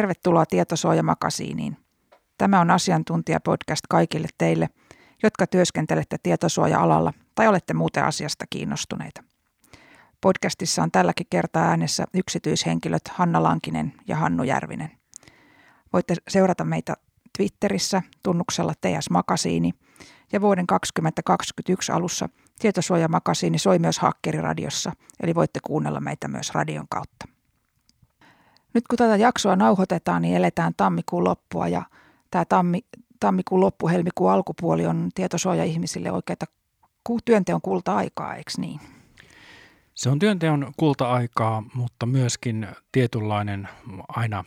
Tervetuloa 0.00 0.46
Tietosuojamakasiiniin. 0.46 1.76
Tämä 2.38 2.60
on 2.60 2.70
asiantuntijapodcast 2.70 3.86
kaikille 3.88 4.28
teille, 4.38 4.68
jotka 5.22 5.46
työskentelette 5.46 6.16
tietosuoja-alalla 6.22 7.12
tai 7.34 7.48
olette 7.48 7.74
muuten 7.74 8.04
asiasta 8.04 8.44
kiinnostuneita. 8.50 9.24
Podcastissa 10.20 10.82
on 10.82 10.90
tälläkin 10.90 11.26
kertaa 11.30 11.64
äänessä 11.64 12.04
yksityishenkilöt 12.14 13.08
Hanna 13.08 13.42
Lankinen 13.42 13.92
ja 14.08 14.16
Hannu 14.16 14.42
Järvinen. 14.42 14.90
Voitte 15.92 16.14
seurata 16.28 16.64
meitä 16.64 16.94
Twitterissä 17.38 18.02
tunnuksella 18.22 18.72
TS 18.80 19.10
Makasiini 19.10 19.72
ja 20.32 20.40
vuoden 20.40 20.66
2021 20.66 21.92
alussa 21.92 22.28
Tietosuojamakasiini 22.58 23.58
soi 23.58 23.78
myös 23.78 23.98
Hakkeriradiossa, 23.98 24.92
eli 25.22 25.34
voitte 25.34 25.60
kuunnella 25.62 26.00
meitä 26.00 26.28
myös 26.28 26.50
radion 26.54 26.86
kautta. 26.90 27.29
Nyt 28.74 28.84
kun 28.88 28.98
tätä 28.98 29.16
jaksoa 29.16 29.56
nauhoitetaan, 29.56 30.22
niin 30.22 30.36
eletään 30.36 30.72
tammikuun 30.76 31.24
loppua 31.24 31.68
ja 31.68 31.82
tämä 32.30 32.44
tammi, 32.44 32.84
tammikuun 33.20 33.60
loppu, 33.60 33.88
helmikuun 33.88 34.30
alkupuoli 34.30 34.86
on 34.86 35.08
tietosuoja-ihmisille 35.14 36.12
oikeita 36.12 36.46
työnteon 37.24 37.60
kulta-aikaa, 37.60 38.34
eikö 38.34 38.50
niin? 38.58 38.80
Se 39.94 40.10
on 40.10 40.18
työnteon 40.18 40.72
kulta-aikaa, 40.76 41.62
mutta 41.74 42.06
myöskin 42.06 42.68
tietynlainen 42.92 43.68
aina 44.08 44.44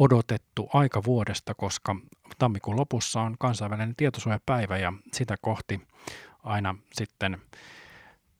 odotettu 0.00 0.70
aika 0.72 1.04
vuodesta, 1.04 1.54
koska 1.54 1.96
tammikuun 2.38 2.76
lopussa 2.76 3.20
on 3.20 3.36
kansainvälinen 3.38 3.96
tietosuojapäivä 3.96 4.78
ja 4.78 4.92
sitä 5.12 5.36
kohti 5.40 5.80
aina 6.42 6.74
sitten 6.92 7.38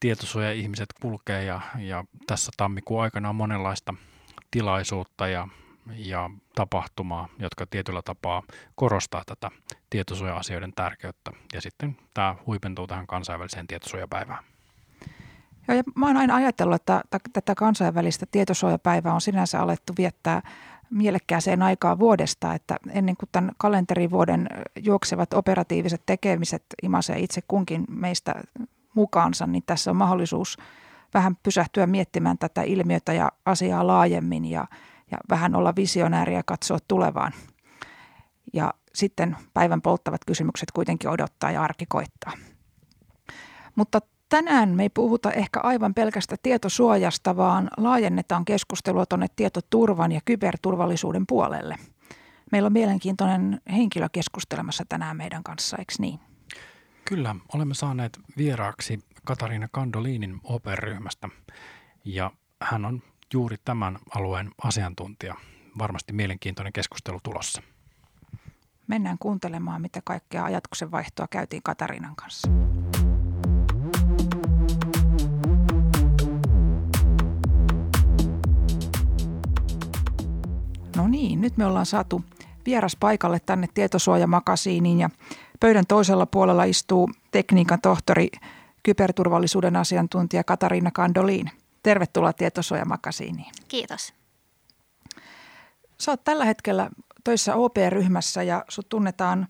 tietosuoja-ihmiset 0.00 0.88
kulkee 1.02 1.44
ja, 1.44 1.60
ja 1.78 2.04
tässä 2.26 2.52
tammikuun 2.56 3.02
aikana 3.02 3.28
on 3.28 3.36
monenlaista 3.36 3.94
tilaisuutta 4.50 5.28
ja, 5.28 5.48
ja 5.96 6.30
tapahtumaa, 6.54 7.28
jotka 7.38 7.66
tietyllä 7.66 8.02
tapaa 8.02 8.42
korostaa 8.74 9.22
tätä 9.26 9.50
tietosuoja-asioiden 9.90 10.72
tärkeyttä. 10.76 11.30
Ja 11.52 11.60
sitten 11.60 11.96
tämä 12.14 12.36
huipentuu 12.46 12.86
tähän 12.86 13.06
kansainväliseen 13.06 13.66
tietosuojapäivään. 13.66 14.44
Joo, 15.68 15.76
ja 15.76 15.82
mä 15.94 16.06
oon 16.06 16.16
aina 16.16 16.34
ajatellut, 16.34 16.74
että 16.74 17.02
tätä 17.32 17.54
kansainvälistä 17.54 18.26
tietosuojapäivää 18.30 19.14
on 19.14 19.20
sinänsä 19.20 19.60
alettu 19.60 19.92
viettää 19.98 20.42
mielekkääseen 20.90 21.62
aikaa 21.62 21.98
vuodesta, 21.98 22.54
että 22.54 22.76
ennen 22.90 23.16
kuin 23.16 23.28
tämän 23.32 23.50
kalenterivuoden 23.58 24.48
juoksevat 24.82 25.34
operatiiviset 25.34 26.02
tekemiset 26.06 26.64
imasee 26.82 27.18
itse 27.18 27.40
kunkin 27.48 27.84
meistä 27.88 28.34
mukaansa, 28.94 29.46
niin 29.46 29.62
tässä 29.66 29.90
on 29.90 29.96
mahdollisuus 29.96 30.58
vähän 31.14 31.36
pysähtyä 31.42 31.86
miettimään 31.86 32.38
tätä 32.38 32.62
ilmiötä 32.62 33.12
ja 33.12 33.32
asiaa 33.44 33.86
laajemmin 33.86 34.44
ja, 34.44 34.66
ja 35.10 35.18
vähän 35.30 35.54
olla 35.54 35.76
visionääriä 35.76 36.38
ja 36.38 36.42
katsoa 36.46 36.78
tulevaan. 36.88 37.32
Ja 38.52 38.74
sitten 38.94 39.36
päivän 39.54 39.82
polttavat 39.82 40.24
kysymykset 40.26 40.70
kuitenkin 40.70 41.10
odottaa 41.10 41.50
ja 41.50 41.62
arki 41.62 41.86
koittaa. 41.88 42.32
Mutta 43.76 44.00
tänään 44.28 44.68
me 44.68 44.82
ei 44.82 44.88
puhuta 44.88 45.32
ehkä 45.32 45.60
aivan 45.60 45.94
pelkästä 45.94 46.36
tietosuojasta, 46.42 47.36
vaan 47.36 47.70
laajennetaan 47.76 48.44
keskustelua 48.44 49.06
tuonne 49.06 49.26
tietoturvan 49.36 50.12
ja 50.12 50.20
kyberturvallisuuden 50.24 51.24
puolelle. 51.28 51.76
Meillä 52.52 52.66
on 52.66 52.72
mielenkiintoinen 52.72 53.60
henkilö 53.72 54.08
keskustelemassa 54.12 54.84
tänään 54.88 55.16
meidän 55.16 55.42
kanssa, 55.42 55.76
eikö 55.76 55.92
niin? 55.98 56.20
Kyllä, 57.04 57.36
olemme 57.54 57.74
saaneet 57.74 58.20
vieraaksi 58.36 59.00
Katariina 59.24 59.68
Kandoliinin 59.72 60.40
OPER-ryhmästä 60.44 61.28
ja 62.04 62.30
hän 62.62 62.84
on 62.84 63.02
juuri 63.34 63.56
tämän 63.64 63.98
alueen 64.14 64.50
asiantuntija. 64.64 65.34
Varmasti 65.78 66.12
mielenkiintoinen 66.12 66.72
keskustelu 66.72 67.20
tulossa. 67.22 67.62
Mennään 68.86 69.16
kuuntelemaan, 69.18 69.82
mitä 69.82 70.00
kaikkea 70.04 70.44
ajatuksen 70.44 70.90
vaihtoa 70.90 71.26
käytiin 71.30 71.62
Katariinan 71.62 72.16
kanssa. 72.16 72.48
No 80.96 81.08
niin, 81.08 81.40
nyt 81.40 81.56
me 81.56 81.66
ollaan 81.66 81.86
saatu 81.86 82.24
vieras 82.66 82.96
paikalle 83.00 83.40
tänne 83.40 83.68
tietosuojamakasiiniin 83.74 85.00
ja 85.00 85.10
pöydän 85.60 85.86
toisella 85.86 86.26
puolella 86.26 86.64
istuu 86.64 87.10
tekniikan 87.30 87.80
tohtori, 87.80 88.28
kyberturvallisuuden 88.82 89.76
asiantuntija 89.76 90.44
Katariina 90.44 90.90
Kandoliin. 90.94 91.50
Tervetuloa 91.82 92.32
tietosuojamakasiiniin. 92.32 93.52
Kiitos. 93.68 94.14
Sä 96.00 96.12
oot 96.12 96.24
tällä 96.24 96.44
hetkellä 96.44 96.90
töissä 97.24 97.54
OP-ryhmässä 97.54 98.42
ja 98.42 98.64
sut 98.68 98.88
tunnetaan 98.88 99.46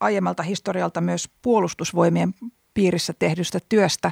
aiemmalta 0.00 0.42
historialta 0.42 1.00
myös 1.00 1.30
puolustusvoimien 1.42 2.34
piirissä 2.74 3.12
tehdystä 3.18 3.58
työstä. 3.68 4.10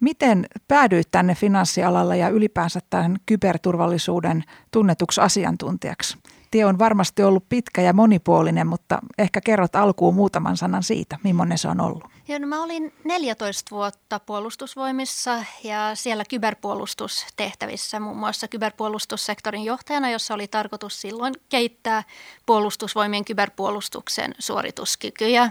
Miten 0.00 0.46
päädyit 0.68 1.08
tänne 1.10 1.34
finanssialalle 1.34 2.16
ja 2.16 2.28
ylipäänsä 2.28 2.80
tämän 2.90 3.16
kyberturvallisuuden 3.26 4.44
tunnetuksi 4.70 5.20
asiantuntijaksi? 5.20 6.18
Tie 6.50 6.64
on 6.64 6.78
varmasti 6.78 7.22
ollut 7.22 7.48
pitkä 7.48 7.82
ja 7.82 7.92
monipuolinen, 7.92 8.66
mutta 8.66 8.98
ehkä 9.18 9.40
kerrot 9.40 9.76
alkuun 9.76 10.14
muutaman 10.14 10.56
sanan 10.56 10.82
siitä, 10.82 11.18
millainen 11.24 11.58
se 11.58 11.68
on 11.68 11.80
ollut. 11.80 12.15
Joo, 12.28 12.38
no 12.38 12.46
mä 12.46 12.62
olin 12.62 12.92
14 13.04 13.70
vuotta 13.70 14.20
puolustusvoimissa 14.20 15.44
ja 15.64 15.90
siellä 15.94 16.24
kyberpuolustustehtävissä, 16.30 18.00
muun 18.00 18.16
muassa 18.16 18.48
kyberpuolustussektorin 18.48 19.64
johtajana, 19.64 20.10
jossa 20.10 20.34
oli 20.34 20.48
tarkoitus 20.48 21.00
silloin 21.00 21.34
kehittää 21.48 22.02
puolustusvoimien 22.46 23.24
kyberpuolustuksen 23.24 24.34
suorituskykyjä. 24.38 25.50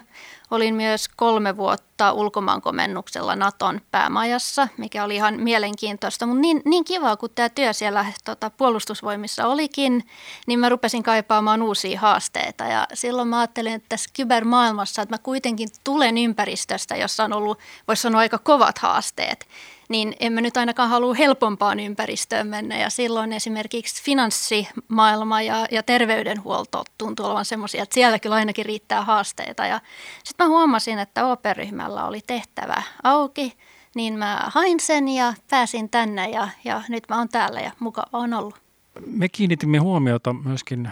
Olin 0.52 0.76
myös 0.76 1.08
kolme 1.16 1.58
vuotta 1.58 2.12
ulkomaankomennuksella 2.14 3.36
Naton 3.36 3.82
päämajassa, 3.92 4.68
mikä 4.78 5.04
oli 5.04 5.16
ihan 5.16 5.40
mielenkiintoista. 5.40 6.26
Mutta 6.26 6.42
niin, 6.42 6.62
niin 6.66 6.86
kiva, 6.86 7.18
kun 7.18 7.30
tämä 7.36 7.50
työ 7.50 7.74
siellä 7.74 8.06
tota, 8.26 8.50
puolustusvoimissa 8.50 9.48
olikin, 9.48 10.04
niin 10.48 10.60
mä 10.60 10.70
rupesin 10.70 11.04
kaipaamaan 11.04 11.62
uusia 11.62 12.00
haasteita. 12.00 12.64
Ja 12.64 12.88
silloin 12.94 13.28
mä 13.28 13.40
ajattelin, 13.40 13.74
että 13.74 13.90
tässä 13.90 14.10
kybermaailmassa, 14.14 15.02
että 15.02 15.14
mä 15.14 15.18
kuitenkin 15.18 15.70
tulen 15.84 16.18
ympäristöstä, 16.66 16.96
jossa 16.96 17.24
on 17.24 17.34
ollut, 17.34 17.60
voisi 17.88 18.02
sanoa, 18.02 18.20
aika 18.20 18.38
kovat 18.38 18.78
haasteet 18.78 19.48
niin 19.90 20.16
emme 20.20 20.42
nyt 20.42 20.58
ainakaan 20.58 20.90
halua 20.90 21.14
helpompaan 21.14 21.80
ympäristöön 21.80 22.48
mennä. 22.48 22.78
Ja 22.78 22.90
silloin 22.90 23.34
esimerkiksi 23.34 24.04
finanssimaailma 24.04 25.42
ja, 25.42 25.68
ja 25.72 25.84
terveydenhuolto 25.84 26.84
tuntuu 26.98 27.26
olevan 27.26 27.46
semmoisia, 27.46 27.84
että 27.84 27.94
siellä 27.94 28.20
kyllä 28.20 28.36
ainakin 28.36 28.66
riittää 28.66 29.02
haasteita. 29.02 29.66
Ja 29.66 29.82
sitten 30.24 30.48
mä 30.48 30.50
huomasin, 30.50 31.00
että 31.00 31.26
OP-ryhmällä 31.26 32.06
oli 32.06 32.22
tehtävä 32.28 32.84
auki, 33.04 33.54
niin 33.96 34.18
mä 34.18 34.42
hain 34.46 34.80
sen 34.80 35.08
ja 35.08 35.34
pääsin 35.50 35.90
tänne 35.90 36.30
ja, 36.30 36.48
ja 36.64 36.82
nyt 36.90 37.04
mä 37.10 37.18
oon 37.18 37.30
täällä 37.30 37.62
ja 37.62 37.72
mukava 37.80 38.18
on 38.18 38.34
ollut. 38.34 38.56
Me 39.06 39.30
kiinnitimme 39.30 39.78
huomiota 39.78 40.34
myöskin 40.34 40.90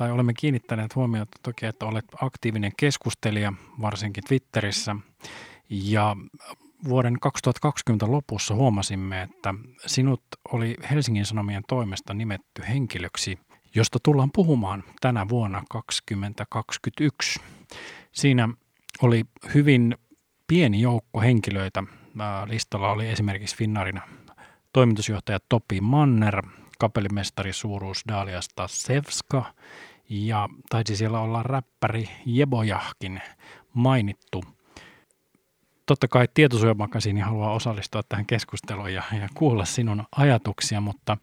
tai 0.00 0.10
olemme 0.10 0.32
kiinnittäneet 0.34 0.94
huomiota 0.94 1.38
toki, 1.42 1.66
että 1.66 1.86
olet 1.86 2.04
aktiivinen 2.20 2.72
keskustelija, 2.76 3.52
varsinkin 3.80 4.24
Twitterissä. 4.28 4.96
Ja 5.70 6.16
vuoden 6.88 7.20
2020 7.20 8.10
lopussa 8.10 8.54
huomasimme, 8.54 9.22
että 9.22 9.54
sinut 9.86 10.22
oli 10.52 10.76
Helsingin 10.90 11.26
Sanomien 11.26 11.62
toimesta 11.68 12.14
nimetty 12.14 12.62
henkilöksi, 12.68 13.38
josta 13.74 13.98
tullaan 14.02 14.30
puhumaan 14.34 14.84
tänä 15.00 15.28
vuonna 15.28 15.62
2021. 15.70 17.40
Siinä 18.12 18.48
oli 19.02 19.24
hyvin 19.54 19.96
pieni 20.46 20.80
joukko 20.80 21.20
henkilöitä. 21.20 21.84
Listalla 22.46 22.90
oli 22.90 23.08
esimerkiksi 23.08 23.56
Finnaarin 23.56 24.00
toimitusjohtaja 24.72 25.38
Topi 25.48 25.80
Manner, 25.80 26.42
kapellimestari 26.78 27.52
suuruus 27.52 28.02
Dalia 28.08 28.40
Stasevska 28.40 29.44
ja 30.10 30.48
taisi 30.70 30.96
siellä 30.96 31.20
olla 31.20 31.42
räppäri 31.42 32.08
Jebojahkin 32.26 33.22
mainittu– 33.74 34.44
totta 35.90 36.08
kai 36.08 36.28
tietosuojamakasiini 36.34 37.20
haluaa 37.20 37.52
osallistua 37.52 38.02
tähän 38.02 38.26
keskusteluun 38.26 38.94
ja, 38.94 39.02
ja 39.20 39.28
kuulla 39.34 39.64
sinun 39.64 40.04
ajatuksia, 40.16 40.80
mutta 40.80 41.16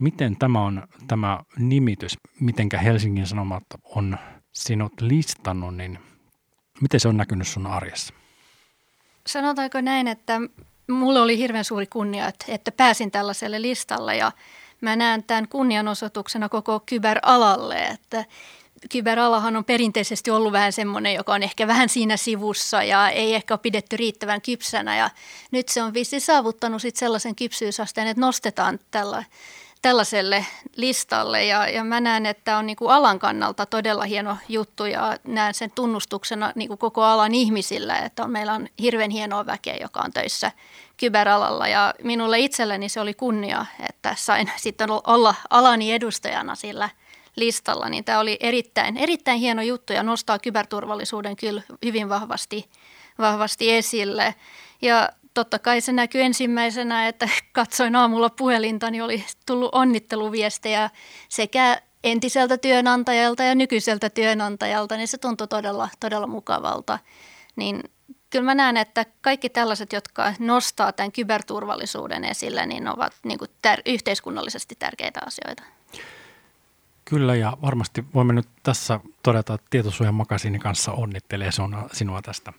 miten 0.00 0.36
tämä 0.36 0.64
on 0.64 0.82
tämä 1.08 1.40
nimitys, 1.58 2.18
mitenkä 2.40 2.78
Helsingin 2.78 3.26
Sanomat 3.26 3.64
on 3.84 4.18
sinut 4.52 5.00
listannut, 5.00 5.76
niin 5.76 5.98
miten 6.80 7.00
se 7.00 7.08
on 7.08 7.16
näkynyt 7.16 7.48
sun 7.48 7.66
arjessa? 7.66 8.14
Sanotaanko 9.26 9.80
näin, 9.80 10.08
että 10.08 10.40
mulle 10.90 11.20
oli 11.20 11.38
hirveän 11.38 11.64
suuri 11.64 11.86
kunnia, 11.86 12.28
että, 12.28 12.44
että 12.48 12.72
pääsin 12.72 13.10
tällaiselle 13.10 13.62
listalle 13.62 14.16
ja 14.16 14.32
mä 14.84 14.96
näen 14.96 15.22
tämän 15.22 15.48
kunnianosoituksena 15.48 16.48
koko 16.48 16.80
kyberalalle, 16.80 17.84
että 17.84 18.24
kyberalahan 18.90 19.56
on 19.56 19.64
perinteisesti 19.64 20.30
ollut 20.30 20.52
vähän 20.52 20.72
semmoinen, 20.72 21.14
joka 21.14 21.34
on 21.34 21.42
ehkä 21.42 21.66
vähän 21.66 21.88
siinä 21.88 22.16
sivussa 22.16 22.82
ja 22.82 23.08
ei 23.08 23.34
ehkä 23.34 23.54
ole 23.54 23.60
pidetty 23.62 23.96
riittävän 23.96 24.40
kypsänä. 24.40 24.96
Ja 24.96 25.10
nyt 25.50 25.68
se 25.68 25.82
on 25.82 25.94
vissi 25.94 26.20
saavuttanut 26.20 26.82
sit 26.82 26.96
sellaisen 26.96 27.36
kypsyysasteen, 27.36 28.06
että 28.06 28.20
nostetaan 28.20 28.78
tällä, 28.90 29.24
tällaiselle 29.84 30.46
listalle. 30.76 31.44
Ja, 31.44 31.68
ja 31.68 31.84
mä 31.84 32.00
näen, 32.00 32.26
että 32.26 32.58
on 32.58 32.66
niin 32.66 32.76
kuin 32.76 32.90
alan 32.90 33.18
kannalta 33.18 33.66
todella 33.66 34.04
hieno 34.04 34.36
juttu 34.48 34.84
ja 34.84 35.16
näen 35.24 35.54
sen 35.54 35.70
tunnustuksena 35.70 36.52
niin 36.54 36.68
kuin 36.68 36.78
koko 36.78 37.02
alan 37.02 37.34
ihmisille, 37.34 37.92
että 37.92 38.24
on, 38.24 38.30
meillä 38.30 38.52
on 38.52 38.68
hirveän 38.80 39.10
hienoa 39.10 39.46
väkeä, 39.46 39.76
joka 39.80 40.00
on 40.00 40.12
töissä 40.12 40.52
kyberalalla. 40.96 41.68
Ja 41.68 41.94
minulle 42.02 42.38
itselleni 42.38 42.88
se 42.88 43.00
oli 43.00 43.14
kunnia, 43.14 43.66
että 43.88 44.14
sain 44.18 44.50
sitten 44.64 44.88
olla 44.90 45.34
alani 45.50 45.92
edustajana 45.92 46.54
sillä 46.54 46.90
listalla, 47.36 47.88
niin 47.88 48.04
tämä 48.04 48.20
oli 48.20 48.36
erittäin, 48.40 48.96
erittäin 48.96 49.38
hieno 49.38 49.62
juttu 49.62 49.92
ja 49.92 50.02
nostaa 50.02 50.38
kyberturvallisuuden 50.38 51.36
kyllä 51.36 51.62
hyvin 51.84 52.08
vahvasti, 52.08 52.70
vahvasti 53.18 53.72
esille. 53.72 54.34
Ja 54.82 55.08
totta 55.34 55.58
kai 55.58 55.80
se 55.80 55.92
näkyy 55.92 56.22
ensimmäisenä, 56.22 57.08
että 57.08 57.28
katsoin 57.52 57.96
aamulla 57.96 58.30
puhelinta, 58.30 58.90
niin 58.90 59.02
oli 59.02 59.24
tullut 59.46 59.74
onnitteluviestejä 59.74 60.90
sekä 61.28 61.82
entiseltä 62.04 62.58
työnantajalta 62.58 63.42
ja 63.42 63.54
nykyiseltä 63.54 64.10
työnantajalta, 64.10 64.96
niin 64.96 65.08
se 65.08 65.18
tuntui 65.18 65.48
todella, 65.48 65.88
todella 66.00 66.26
mukavalta. 66.26 66.98
Niin 67.56 67.82
kyllä 68.30 68.44
mä 68.44 68.54
näen, 68.54 68.76
että 68.76 69.06
kaikki 69.20 69.48
tällaiset, 69.48 69.92
jotka 69.92 70.34
nostaa 70.38 70.92
tämän 70.92 71.12
kyberturvallisuuden 71.12 72.24
esille, 72.24 72.66
niin 72.66 72.88
ovat 72.88 73.12
niin 73.24 73.38
kuin 73.38 73.50
tär- 73.66 73.82
yhteiskunnallisesti 73.86 74.74
tärkeitä 74.78 75.20
asioita. 75.26 75.62
Kyllä 77.04 77.34
ja 77.34 77.56
varmasti 77.62 78.04
voimme 78.14 78.32
nyt 78.32 78.48
tässä 78.62 79.00
todeta, 79.22 79.54
että 79.54 79.66
Tietosuojan 79.70 80.14
makasiinin 80.14 80.60
kanssa 80.60 80.92
onnittelee 80.92 81.50
sinua 81.92 82.22
tästä 82.22 82.52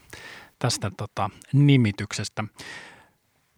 tästä 0.59 0.91
tota, 0.97 1.29
nimityksestä. 1.53 2.43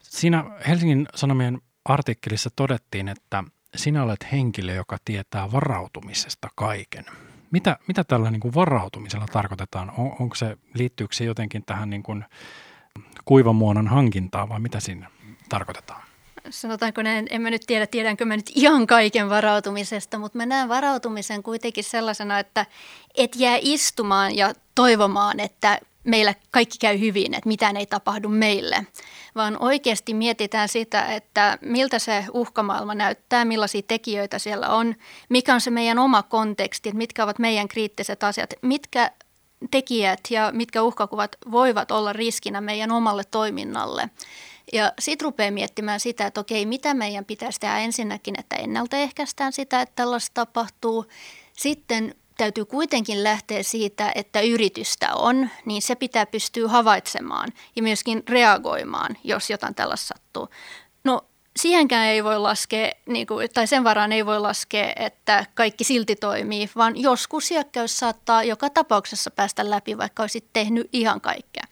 Siinä 0.03 0.43
Helsingin 0.67 1.07
Sanomien 1.15 1.61
artikkelissa 1.85 2.49
todettiin, 2.55 3.07
että 3.07 3.43
sinä 3.75 4.03
olet 4.03 4.27
henkilö, 4.31 4.73
joka 4.73 4.97
tietää 5.05 5.51
varautumisesta 5.51 6.47
kaiken. 6.55 7.05
Mitä, 7.51 7.77
mitä 7.87 8.03
tällä 8.03 8.31
niin 8.31 8.39
kuin 8.39 8.53
varautumisella 8.53 9.25
tarkoitetaan? 9.31 9.91
On, 9.97 10.15
onko 10.19 10.35
se, 10.35 10.57
liittyykö 10.73 11.15
se 11.15 11.23
jotenkin 11.23 11.63
tähän 11.65 11.89
niin 11.89 12.03
kuin 12.03 12.25
kuivamuonan 13.25 13.87
hankintaan 13.87 14.49
vai 14.49 14.59
mitä 14.59 14.79
siinä 14.79 15.09
tarkoitetaan? 15.49 16.07
sanotaanko 16.49 17.01
näin, 17.01 17.27
en 17.29 17.41
mä 17.41 17.49
nyt 17.49 17.61
tiedä, 17.67 17.87
tiedänkö 17.87 18.25
mä 18.25 18.37
nyt 18.37 18.51
ihan 18.55 18.87
kaiken 18.87 19.29
varautumisesta, 19.29 20.17
mutta 20.17 20.37
mä 20.37 20.45
näen 20.45 20.69
varautumisen 20.69 21.43
kuitenkin 21.43 21.83
sellaisena, 21.83 22.39
että 22.39 22.65
et 23.15 23.35
jää 23.35 23.57
istumaan 23.61 24.35
ja 24.35 24.53
toivomaan, 24.75 25.39
että 25.39 25.79
meillä 26.07 26.35
kaikki 26.51 26.77
käy 26.77 26.99
hyvin, 26.99 27.33
että 27.33 27.47
mitään 27.47 27.77
ei 27.77 27.85
tapahdu 27.85 28.29
meille, 28.29 28.85
vaan 29.35 29.57
oikeasti 29.59 30.13
mietitään 30.13 30.69
sitä, 30.69 31.05
että 31.05 31.57
miltä 31.61 31.99
se 31.99 32.25
uhkamaailma 32.33 32.95
näyttää, 32.95 33.45
millaisia 33.45 33.81
tekijöitä 33.87 34.39
siellä 34.39 34.69
on, 34.69 34.95
mikä 35.29 35.53
on 35.53 35.61
se 35.61 35.71
meidän 35.71 35.99
oma 35.99 36.23
konteksti, 36.23 36.89
että 36.89 36.97
mitkä 36.97 37.23
ovat 37.23 37.39
meidän 37.39 37.67
kriittiset 37.67 38.23
asiat, 38.23 38.53
mitkä 38.61 39.11
tekijät 39.71 40.19
ja 40.29 40.51
mitkä 40.53 40.83
uhkakuvat 40.83 41.35
voivat 41.51 41.91
olla 41.91 42.13
riskinä 42.13 42.61
meidän 42.61 42.91
omalle 42.91 43.23
toiminnalle. 43.23 44.09
Ja 44.73 44.93
sitten 44.99 45.25
rupeaa 45.25 45.51
miettimään 45.51 45.99
sitä, 45.99 46.25
että 46.25 46.39
okei, 46.39 46.65
mitä 46.65 46.93
meidän 46.93 47.25
pitäisi 47.25 47.59
tehdä 47.59 47.77
ensinnäkin, 47.79 48.39
että 48.39 48.55
ennaltaehkäistään 48.55 49.53
sitä, 49.53 49.81
että 49.81 49.95
tällaista 49.95 50.33
tapahtuu. 50.33 51.05
Sitten 51.53 52.15
täytyy 52.37 52.65
kuitenkin 52.65 53.23
lähteä 53.23 53.63
siitä, 53.63 54.11
että 54.15 54.41
yritystä 54.41 55.15
on, 55.15 55.49
niin 55.65 55.81
se 55.81 55.95
pitää 55.95 56.25
pystyä 56.25 56.67
havaitsemaan 56.67 57.49
ja 57.75 57.83
myöskin 57.83 58.23
reagoimaan, 58.29 59.17
jos 59.23 59.49
jotain 59.49 59.75
tällaista 59.75 60.07
sattuu. 60.07 60.49
No 61.03 61.21
siihenkään 61.57 62.07
ei 62.07 62.23
voi 62.23 62.39
laskea, 62.39 62.91
niin 63.05 63.27
kuin, 63.27 63.49
tai 63.53 63.67
sen 63.67 63.83
varaan 63.83 64.11
ei 64.11 64.25
voi 64.25 64.39
laskea, 64.39 64.93
että 64.95 65.45
kaikki 65.53 65.83
silti 65.83 66.15
toimii, 66.15 66.69
vaan 66.75 66.97
joskus 66.97 67.51
hyökkäys 67.51 67.99
saattaa 67.99 68.43
joka 68.43 68.69
tapauksessa 68.69 69.31
päästä 69.31 69.69
läpi, 69.69 69.97
vaikka 69.97 70.23
olisit 70.23 70.45
tehnyt 70.53 70.89
ihan 70.93 71.21
kaikkea. 71.21 71.63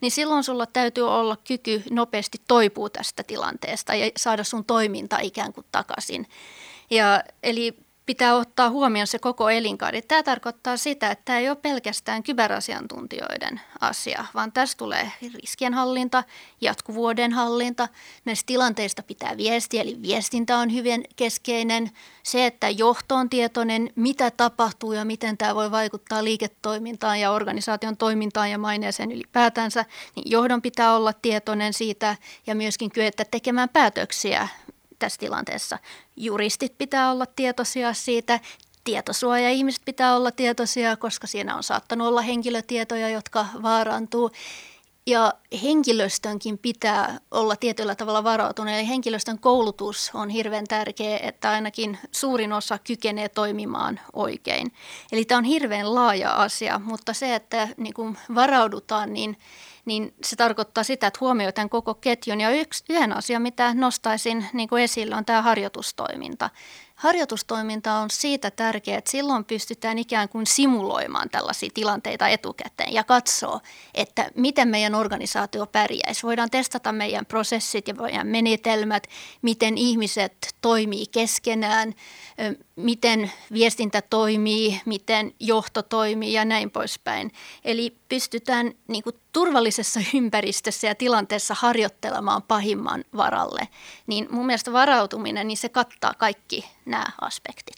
Niin 0.00 0.10
silloin 0.10 0.44
sulla 0.44 0.66
täytyy 0.66 1.08
olla 1.08 1.36
kyky 1.36 1.82
nopeasti 1.90 2.38
toipua 2.48 2.90
tästä 2.90 3.22
tilanteesta 3.22 3.94
ja 3.94 4.10
saada 4.16 4.44
sun 4.44 4.64
toiminta 4.64 5.18
ikään 5.22 5.52
kuin 5.52 5.66
takaisin. 5.72 6.26
Ja, 6.90 7.22
eli 7.42 7.76
pitää 8.10 8.34
ottaa 8.34 8.70
huomioon 8.70 9.06
se 9.06 9.18
koko 9.18 9.50
elinkaari. 9.50 10.02
Tämä 10.02 10.22
tarkoittaa 10.22 10.76
sitä, 10.76 11.10
että 11.10 11.24
tämä 11.24 11.38
ei 11.38 11.48
ole 11.48 11.56
pelkästään 11.56 12.22
kyberasiantuntijoiden 12.22 13.60
asia, 13.80 14.24
vaan 14.34 14.52
tässä 14.52 14.78
tulee 14.78 15.12
riskienhallinta, 15.34 16.24
jatkuvuuden 16.60 17.32
hallinta. 17.32 17.88
Näistä 18.24 18.46
tilanteista 18.46 19.02
pitää 19.02 19.36
viestiä, 19.36 19.82
eli 19.82 19.98
viestintä 20.02 20.58
on 20.58 20.72
hyvin 20.72 21.04
keskeinen. 21.16 21.90
Se, 22.22 22.46
että 22.46 22.68
johto 22.70 23.14
on 23.14 23.30
tietoinen, 23.30 23.90
mitä 23.94 24.30
tapahtuu 24.30 24.92
ja 24.92 25.04
miten 25.04 25.38
tämä 25.38 25.54
voi 25.54 25.70
vaikuttaa 25.70 26.24
liiketoimintaan 26.24 27.20
ja 27.20 27.30
organisaation 27.30 27.96
toimintaan 27.96 28.50
ja 28.50 28.58
maineeseen 28.58 29.12
ylipäätänsä, 29.12 29.84
niin 30.16 30.30
johdon 30.30 30.62
pitää 30.62 30.96
olla 30.96 31.12
tietoinen 31.12 31.72
siitä 31.72 32.16
ja 32.46 32.54
myöskin 32.54 32.90
kyetä 32.90 33.24
tekemään 33.24 33.68
päätöksiä 33.68 34.48
tässä 35.00 35.18
tilanteessa. 35.18 35.78
Juristit 36.16 36.78
pitää 36.78 37.10
olla 37.10 37.26
tietoisia 37.26 37.94
siitä, 37.94 38.40
tietosuoja-ihmiset 38.84 39.82
pitää 39.84 40.16
olla 40.16 40.30
tietoisia, 40.30 40.96
koska 40.96 41.26
siinä 41.26 41.56
on 41.56 41.62
saattanut 41.62 42.08
olla 42.08 42.20
henkilötietoja, 42.22 43.08
jotka 43.08 43.46
vaarantuu. 43.62 44.30
Ja 45.06 45.34
henkilöstönkin 45.62 46.58
pitää 46.58 47.20
olla 47.30 47.56
tietyllä 47.56 47.94
tavalla 47.94 48.24
varautunut. 48.24 48.74
Eli 48.74 48.88
henkilöstön 48.88 49.38
koulutus 49.38 50.10
on 50.14 50.28
hirveän 50.28 50.66
tärkeä, 50.66 51.18
että 51.18 51.50
ainakin 51.50 51.98
suurin 52.12 52.52
osa 52.52 52.78
kykenee 52.78 53.28
toimimaan 53.28 54.00
oikein. 54.12 54.72
Eli 55.12 55.24
tämä 55.24 55.38
on 55.38 55.44
hirveän 55.44 55.94
laaja 55.94 56.30
asia, 56.30 56.80
mutta 56.84 57.14
se, 57.14 57.34
että 57.34 57.68
niin 57.76 57.94
varaudutaan, 58.34 59.12
niin– 59.12 59.36
niin 59.84 60.14
se 60.24 60.36
tarkoittaa 60.36 60.84
sitä, 60.84 61.06
että 61.06 61.18
huomioitaan 61.20 61.70
koko 61.70 61.94
ketjun. 61.94 62.40
Ja 62.40 62.50
yksi, 62.50 62.84
yhden 62.90 63.16
asian, 63.16 63.42
mitä 63.42 63.74
nostaisin 63.74 64.46
niin 64.52 64.68
kuin 64.68 64.82
esille, 64.82 65.16
on 65.16 65.24
tämä 65.24 65.42
harjoitustoiminta. 65.42 66.50
Harjoitustoiminta 66.94 67.94
on 67.94 68.10
siitä 68.10 68.50
tärkeää, 68.50 68.98
että 68.98 69.10
silloin 69.10 69.44
pystytään 69.44 69.98
ikään 69.98 70.28
kuin 70.28 70.46
simuloimaan 70.46 71.30
tällaisia 71.30 71.70
tilanteita 71.74 72.28
etukäteen 72.28 72.92
ja 72.92 73.04
katsoa, 73.04 73.60
että 73.94 74.30
miten 74.36 74.68
meidän 74.68 74.94
organisaatio 74.94 75.66
pärjäisi. 75.66 76.22
Voidaan 76.22 76.50
testata 76.50 76.92
meidän 76.92 77.26
prosessit 77.26 77.88
ja 77.88 77.94
meidän 77.94 78.26
menetelmät, 78.26 79.06
miten 79.42 79.78
ihmiset 79.78 80.54
toimii 80.60 81.06
keskenään, 81.06 81.94
miten 82.80 83.32
viestintä 83.52 84.02
toimii, 84.02 84.80
miten 84.84 85.34
johto 85.40 85.82
toimii 85.82 86.32
ja 86.32 86.44
näin 86.44 86.70
poispäin. 86.70 87.32
Eli 87.64 87.96
pystytään 88.08 88.72
niin 88.88 89.02
kuin 89.02 89.16
turvallisessa 89.32 90.00
ympäristössä 90.14 90.86
ja 90.86 90.94
tilanteessa 90.94 91.54
harjoittelemaan 91.58 92.42
pahimman 92.42 93.04
varalle. 93.16 93.68
Niin 94.06 94.28
mun 94.30 94.46
mielestä 94.46 94.72
varautuminen, 94.72 95.48
niin 95.48 95.56
se 95.56 95.68
kattaa 95.68 96.14
kaikki 96.14 96.64
nämä 96.86 97.06
aspektit. 97.20 97.76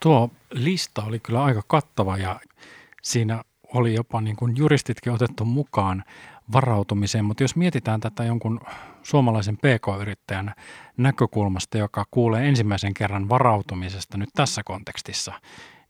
Tuo 0.00 0.30
lista 0.50 1.02
oli 1.02 1.18
kyllä 1.18 1.44
aika 1.44 1.62
kattava 1.66 2.16
ja 2.16 2.40
siinä 3.02 3.42
oli 3.74 3.94
jopa 3.94 4.20
niin 4.20 4.36
kuin 4.36 4.56
juristitkin 4.56 5.12
otettu 5.12 5.44
mukaan 5.44 6.04
varautumiseen, 6.52 7.24
mutta 7.24 7.42
jos 7.42 7.56
mietitään 7.56 8.00
tätä 8.00 8.24
jonkun 8.24 8.60
suomalaisen 9.02 9.56
PK-yrittäjän 9.56 10.54
näkökulmasta, 10.96 11.78
joka 11.78 12.04
kuulee 12.10 12.48
ensimmäisen 12.48 12.94
kerran 12.94 13.28
varautumisesta 13.28 14.18
nyt 14.18 14.28
tässä 14.34 14.62
kontekstissa, 14.64 15.32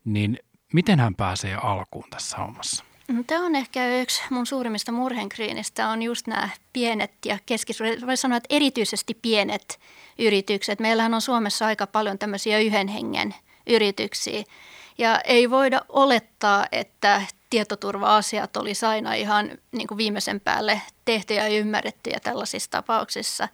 niin 0.05 0.39
miten 0.73 0.99
hän 0.99 1.15
pääsee 1.15 1.55
alkuun 1.55 2.09
tässä 2.09 2.37
hommassa? 2.37 2.83
No, 3.07 3.23
Tämä 3.27 3.45
on 3.45 3.55
ehkä 3.55 3.99
yksi 4.01 4.23
mun 4.29 4.45
suurimmista 4.45 4.91
murhenkriinistä 4.91 5.89
on 5.89 6.01
just 6.01 6.27
nämä 6.27 6.49
pienet 6.73 7.11
ja 7.25 7.37
keskisuuret, 7.45 8.05
voi 8.05 8.17
sanoa, 8.17 8.37
että 8.37 8.55
erityisesti 8.55 9.13
pienet 9.21 9.79
yritykset. 10.19 10.79
Meillähän 10.79 11.13
on 11.13 11.21
Suomessa 11.21 11.65
aika 11.65 11.87
paljon 11.87 12.17
tämmöisiä 12.17 12.59
yhden 12.59 12.87
hengen 12.87 13.35
yrityksiä 13.67 14.43
ja 14.97 15.19
ei 15.19 15.49
voida 15.49 15.81
olettaa, 15.89 16.65
että 16.71 17.21
tietoturva-asiat 17.51 18.57
olisi 18.57 18.85
aina 18.85 19.13
ihan 19.13 19.51
niin 19.71 19.87
kuin 19.87 19.97
viimeisen 19.97 20.39
päälle 20.39 20.81
tehtyjä 21.05 21.47
ja 21.47 21.59
ymmärrettyjä 21.59 22.19
tällaisissa 22.23 22.71
tapauksissa. 22.71 23.47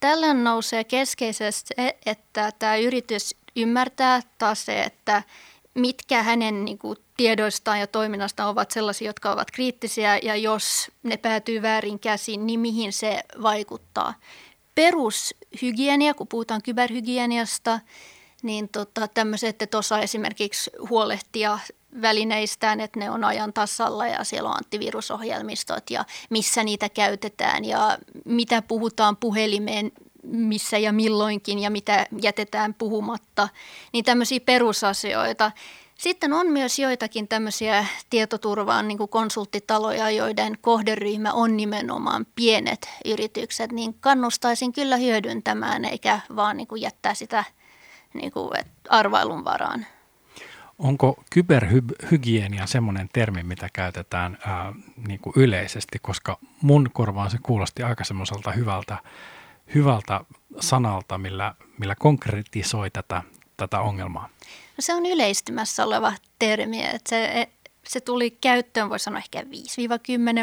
Tällöin 0.00 0.44
nousee 0.44 0.84
keskeisesti 0.84 1.74
se, 1.76 1.96
että 2.06 2.52
tämä 2.58 2.76
yritys 2.76 3.36
ymmärtää 3.56 4.20
taas 4.38 4.64
se, 4.64 4.82
että 4.82 5.22
mitkä 5.74 6.22
hänen 6.22 6.64
niin 6.64 6.78
kuin, 6.78 6.98
tiedoistaan 7.16 7.80
ja 7.80 7.86
toiminnasta 7.86 8.46
ovat 8.46 8.70
sellaisia, 8.70 9.08
jotka 9.08 9.32
ovat 9.32 9.50
kriittisiä 9.50 10.18
ja 10.22 10.36
jos 10.36 10.90
ne 11.02 11.16
päätyy 11.16 11.62
väärin 11.62 11.98
käsiin, 11.98 12.46
niin 12.46 12.60
mihin 12.60 12.92
se 12.92 13.22
vaikuttaa. 13.42 14.14
Perushygienia, 14.74 16.14
kun 16.14 16.28
puhutaan 16.28 16.62
kyberhygieniasta, 16.62 17.80
niin 18.42 18.68
tota, 18.68 19.08
tämmöiset, 19.08 19.62
että 19.62 19.78
osaa 19.78 20.00
esimerkiksi 20.00 20.70
huolehtia 20.90 21.58
välineistään, 22.02 22.80
että 22.80 23.00
ne 23.00 23.10
on 23.10 23.24
ajan 23.24 23.52
tasalla 23.52 24.06
ja 24.06 24.24
siellä 24.24 24.48
on 24.48 24.56
antivirusohjelmistot 24.56 25.90
ja 25.90 26.04
missä 26.30 26.64
niitä 26.64 26.88
käytetään 26.88 27.64
ja 27.64 27.98
mitä 28.24 28.62
puhutaan 28.62 29.16
puhelimeen, 29.16 29.92
missä 30.22 30.78
ja 30.78 30.92
milloinkin 30.92 31.58
ja 31.58 31.70
mitä 31.70 32.06
jätetään 32.22 32.74
puhumatta, 32.74 33.48
niin 33.92 34.04
tämmöisiä 34.04 34.40
perusasioita. 34.40 35.52
Sitten 35.98 36.32
on 36.32 36.46
myös 36.46 36.78
joitakin 36.78 37.28
tämmöisiä 37.28 37.86
tietoturvaan 38.10 38.88
niin 38.88 39.08
konsulttitaloja, 39.08 40.10
joiden 40.10 40.58
kohderyhmä 40.60 41.32
on 41.32 41.56
nimenomaan 41.56 42.26
pienet 42.34 42.88
yritykset, 43.04 43.72
niin 43.72 43.94
kannustaisin 44.00 44.72
kyllä 44.72 44.96
hyödyntämään 44.96 45.84
eikä 45.84 46.20
vaan 46.36 46.56
niin 46.56 46.66
kuin 46.66 46.82
jättää 46.82 47.14
sitä 47.14 47.44
niin 48.14 48.32
kuin 48.32 48.50
arvailun 48.88 49.44
varaan. 49.44 49.86
Onko 50.84 51.22
kyberhygienia 51.30 52.66
semmoinen 52.66 53.08
termi, 53.12 53.42
mitä 53.42 53.68
käytetään 53.72 54.38
ää, 54.46 54.72
niin 55.08 55.20
kuin 55.20 55.32
yleisesti, 55.36 55.98
koska 56.02 56.38
mun 56.62 56.90
korvaan 56.92 57.30
se 57.30 57.38
kuulosti 57.42 57.82
aika 57.82 58.04
semmoiselta 58.04 58.52
hyvältä, 58.52 58.98
hyvältä 59.74 60.20
sanalta, 60.60 61.18
millä, 61.18 61.54
millä 61.78 61.94
konkretisoi 61.94 62.90
tätä, 62.90 63.22
tätä 63.56 63.80
ongelmaa? 63.80 64.28
No 64.76 64.80
se 64.80 64.94
on 64.94 65.06
yleistymässä 65.06 65.84
oleva 65.84 66.12
termi, 66.38 66.84
että 66.84 67.10
se, 67.10 67.48
se 67.86 68.00
tuli 68.00 68.30
käyttöön, 68.30 68.90
voi 68.90 68.98
sanoa 68.98 69.18
ehkä 69.18 69.42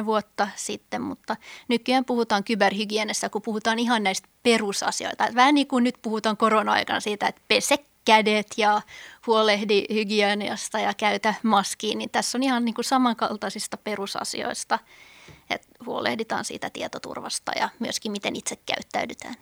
5-10 0.02 0.06
vuotta 0.06 0.48
sitten, 0.56 1.02
mutta 1.02 1.38
nykyään 1.68 2.06
puhutaan 2.06 2.44
kyberhygienessä, 2.44 3.30
kun 3.30 3.42
puhutaan 3.42 3.80
ihan 3.80 4.04
näistä 4.04 4.28
perusasioita. 4.44 5.28
Vähän 5.36 5.56
niin 5.56 5.68
kuin 5.68 5.84
nyt 5.84 5.96
puhutaan 6.02 6.38
korona-aikana 6.38 7.00
siitä, 7.00 7.28
että 7.28 7.42
pese 7.48 7.78
kädet 8.06 8.48
ja 8.58 8.82
huolehdi 9.28 9.86
hygieniasta 9.94 10.80
ja 10.80 10.94
käytä 10.94 11.34
maskiin, 11.44 11.98
niin 11.98 12.10
tässä 12.10 12.38
on 12.38 12.44
ihan 12.44 12.66
niin 12.66 12.76
kuin 12.76 12.86
samankaltaisista 12.86 13.78
perusasioista, 13.78 14.80
että 15.50 15.68
huolehditaan 15.86 16.46
siitä 16.46 16.70
tietoturvasta 16.70 17.52
ja 17.60 17.70
myöskin 17.80 18.12
miten 18.12 18.36
itse 18.36 18.56
käyttäydytään. 18.56 19.36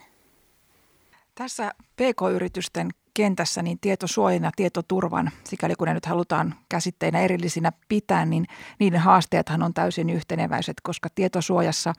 Tässä 1.36 1.74
PK-yritysten 1.96 2.90
kentässä 3.20 3.62
niin 3.62 3.78
tietosuojan 3.82 4.44
ja 4.44 4.52
tietoturvan, 4.56 5.32
sikäli 5.44 5.76
kun 5.76 5.88
ne 5.88 5.94
nyt 5.94 6.06
halutaan 6.06 6.56
käsitteinä 6.70 7.20
erillisinä 7.20 7.72
pitää, 7.90 8.26
niin 8.26 8.46
niiden 8.80 9.00
haasteethan 9.00 9.64
on 9.64 9.74
täysin 9.74 10.10
yhteneväiset, 10.10 10.78
koska 10.84 11.10
tietosuojassa 11.16 11.94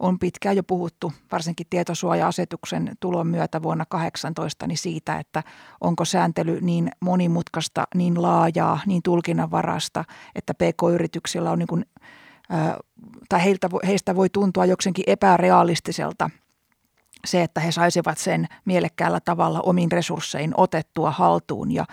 on 0.00 0.18
pitkään 0.18 0.56
jo 0.56 0.62
puhuttu, 0.62 1.12
varsinkin 1.32 1.66
tietosuoja-asetuksen 1.70 2.92
tulon 3.00 3.26
myötä 3.26 3.62
vuonna 3.62 3.84
2018, 3.88 4.66
niin 4.66 4.78
siitä, 4.78 5.18
että 5.18 5.42
onko 5.80 6.04
sääntely 6.04 6.60
niin 6.60 6.90
monimutkaista, 7.00 7.84
niin 7.94 8.22
laajaa, 8.22 8.80
niin 8.86 9.02
tulkinnanvarasta, 9.02 10.04
että 10.34 10.54
PK-yrityksillä 10.54 11.50
on 11.50 11.58
niin 11.58 11.66
kuin, 11.66 11.86
tai 13.28 13.44
heiltä, 13.44 13.68
heistä 13.86 14.16
voi 14.16 14.28
tuntua 14.30 14.64
jokseenkin 14.64 15.04
epärealistiselta– 15.06 16.30
se, 17.24 17.42
että 17.42 17.60
he 17.60 17.72
saisivat 17.72 18.18
sen 18.18 18.46
mielekkäällä 18.64 19.20
tavalla 19.20 19.60
omin 19.60 19.92
resurssein 19.92 20.54
otettua 20.56 21.10
haltuun 21.10 21.72
ja 21.72 21.84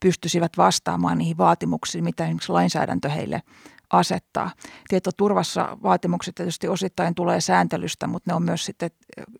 pystyisivät 0.00 0.52
vastaamaan 0.56 1.18
niihin 1.18 1.38
vaatimuksiin, 1.38 2.04
mitä 2.04 2.24
esimerkiksi 2.24 2.52
lainsäädäntö 2.52 3.08
heille 3.08 3.42
asettaa. 3.90 4.50
Tietoturvassa 4.88 5.78
vaatimukset 5.82 6.34
tietysti 6.34 6.68
osittain 6.68 7.14
tulee 7.14 7.40
sääntelystä, 7.40 8.06
mutta 8.06 8.30
ne 8.30 8.34
on 8.34 8.42
myös 8.42 8.64
sitten 8.64 8.90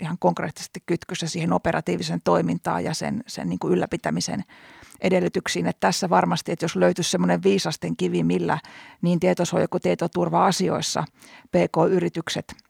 ihan 0.00 0.16
konkreettisesti 0.18 0.80
kytkössä 0.86 1.26
siihen 1.26 1.52
operatiivisen 1.52 2.20
toimintaan 2.24 2.84
ja 2.84 2.94
sen, 2.94 3.24
sen 3.26 3.48
niin 3.48 3.58
kuin 3.58 3.72
ylläpitämisen 3.72 4.44
edellytyksiin. 5.00 5.66
Että 5.66 5.80
tässä 5.80 6.10
varmasti, 6.10 6.52
että 6.52 6.64
jos 6.64 6.76
löytyisi 6.76 7.10
semmoinen 7.10 7.42
viisasten 7.42 7.96
kivi, 7.96 8.22
millä 8.22 8.58
niin 9.02 9.20
tietosuoja 9.20 9.68
kuin 9.68 9.82
tietoturva-asioissa 9.82 11.04
PK-yritykset– 11.50 12.54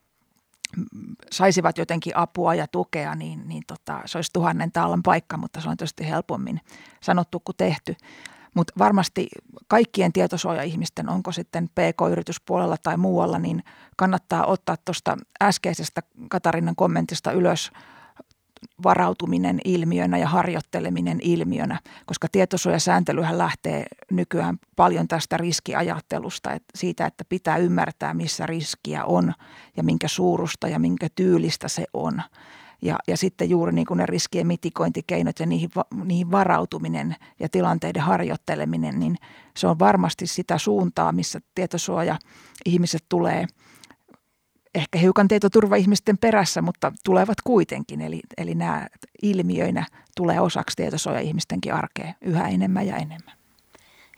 saisivat 1.30 1.78
jotenkin 1.78 2.16
apua 2.16 2.54
ja 2.54 2.66
tukea, 2.66 3.14
niin, 3.14 3.48
niin 3.48 3.62
tota, 3.66 4.00
se 4.06 4.18
olisi 4.18 4.32
tuhannen 4.32 4.72
taalan 4.72 5.02
paikka, 5.02 5.36
mutta 5.36 5.60
se 5.60 5.68
on 5.68 5.76
tietysti 5.76 6.08
helpommin 6.08 6.60
sanottu 7.02 7.40
kuin 7.40 7.56
tehty. 7.56 7.96
Mutta 8.54 8.72
varmasti 8.78 9.28
kaikkien 9.68 10.12
tietosuoja-ihmisten, 10.12 11.08
onko 11.08 11.32
sitten 11.32 11.68
PK-yrityspuolella 11.68 12.76
tai 12.82 12.96
muualla, 12.96 13.38
niin 13.38 13.62
kannattaa 13.96 14.46
ottaa 14.46 14.76
tuosta 14.84 15.16
äskeisestä 15.42 16.02
Katarinan 16.28 16.76
kommentista 16.76 17.32
ylös 17.32 17.70
varautuminen 18.82 19.58
ilmiönä 19.64 20.18
ja 20.18 20.28
harjoitteleminen 20.28 21.18
ilmiönä, 21.22 21.80
koska 22.06 22.28
tietosuojasääntelyhän 22.32 23.38
lähtee 23.38 23.86
nykyään 24.10 24.58
paljon 24.76 25.08
tästä 25.08 25.36
riskiajattelusta, 25.36 26.52
että 26.52 26.68
siitä, 26.74 27.06
että 27.06 27.24
pitää 27.28 27.56
ymmärtää, 27.56 28.14
missä 28.14 28.46
riskiä 28.46 29.04
on 29.04 29.32
ja 29.76 29.82
minkä 29.82 30.08
suurusta 30.08 30.68
ja 30.68 30.78
minkä 30.78 31.08
tyylistä 31.14 31.68
se 31.68 31.84
on. 31.94 32.22
Ja, 32.82 32.98
ja 33.08 33.16
sitten 33.16 33.50
juuri 33.50 33.72
niin 33.72 33.86
kuin 33.86 33.98
ne 33.98 34.06
riskien 34.06 34.46
mitikointikeinot 34.46 35.40
ja 35.40 35.46
niihin, 35.46 35.70
niihin 36.04 36.30
varautuminen 36.30 37.16
ja 37.40 37.48
tilanteiden 37.48 38.02
harjoitteleminen, 38.02 39.00
niin 39.00 39.16
se 39.56 39.66
on 39.66 39.78
varmasti 39.78 40.26
sitä 40.26 40.58
suuntaa, 40.58 41.12
missä 41.12 41.40
tietosuoja 41.54 42.18
ihmiset 42.66 43.04
tulee– 43.08 43.46
ehkä 44.78 44.98
hiukan 44.98 45.28
tietoturva-ihmisten 45.28 46.18
perässä, 46.18 46.62
mutta 46.62 46.92
tulevat 47.04 47.38
kuitenkin. 47.44 48.00
Eli, 48.00 48.20
eli 48.36 48.54
nämä 48.54 48.86
ilmiöinä 49.22 49.86
tulee 50.16 50.40
osaksi 50.40 50.76
tietosuoja-ihmistenkin 50.76 51.74
arkea 51.74 52.14
yhä 52.20 52.48
enemmän 52.48 52.86
ja 52.86 52.96
enemmän. 52.96 53.38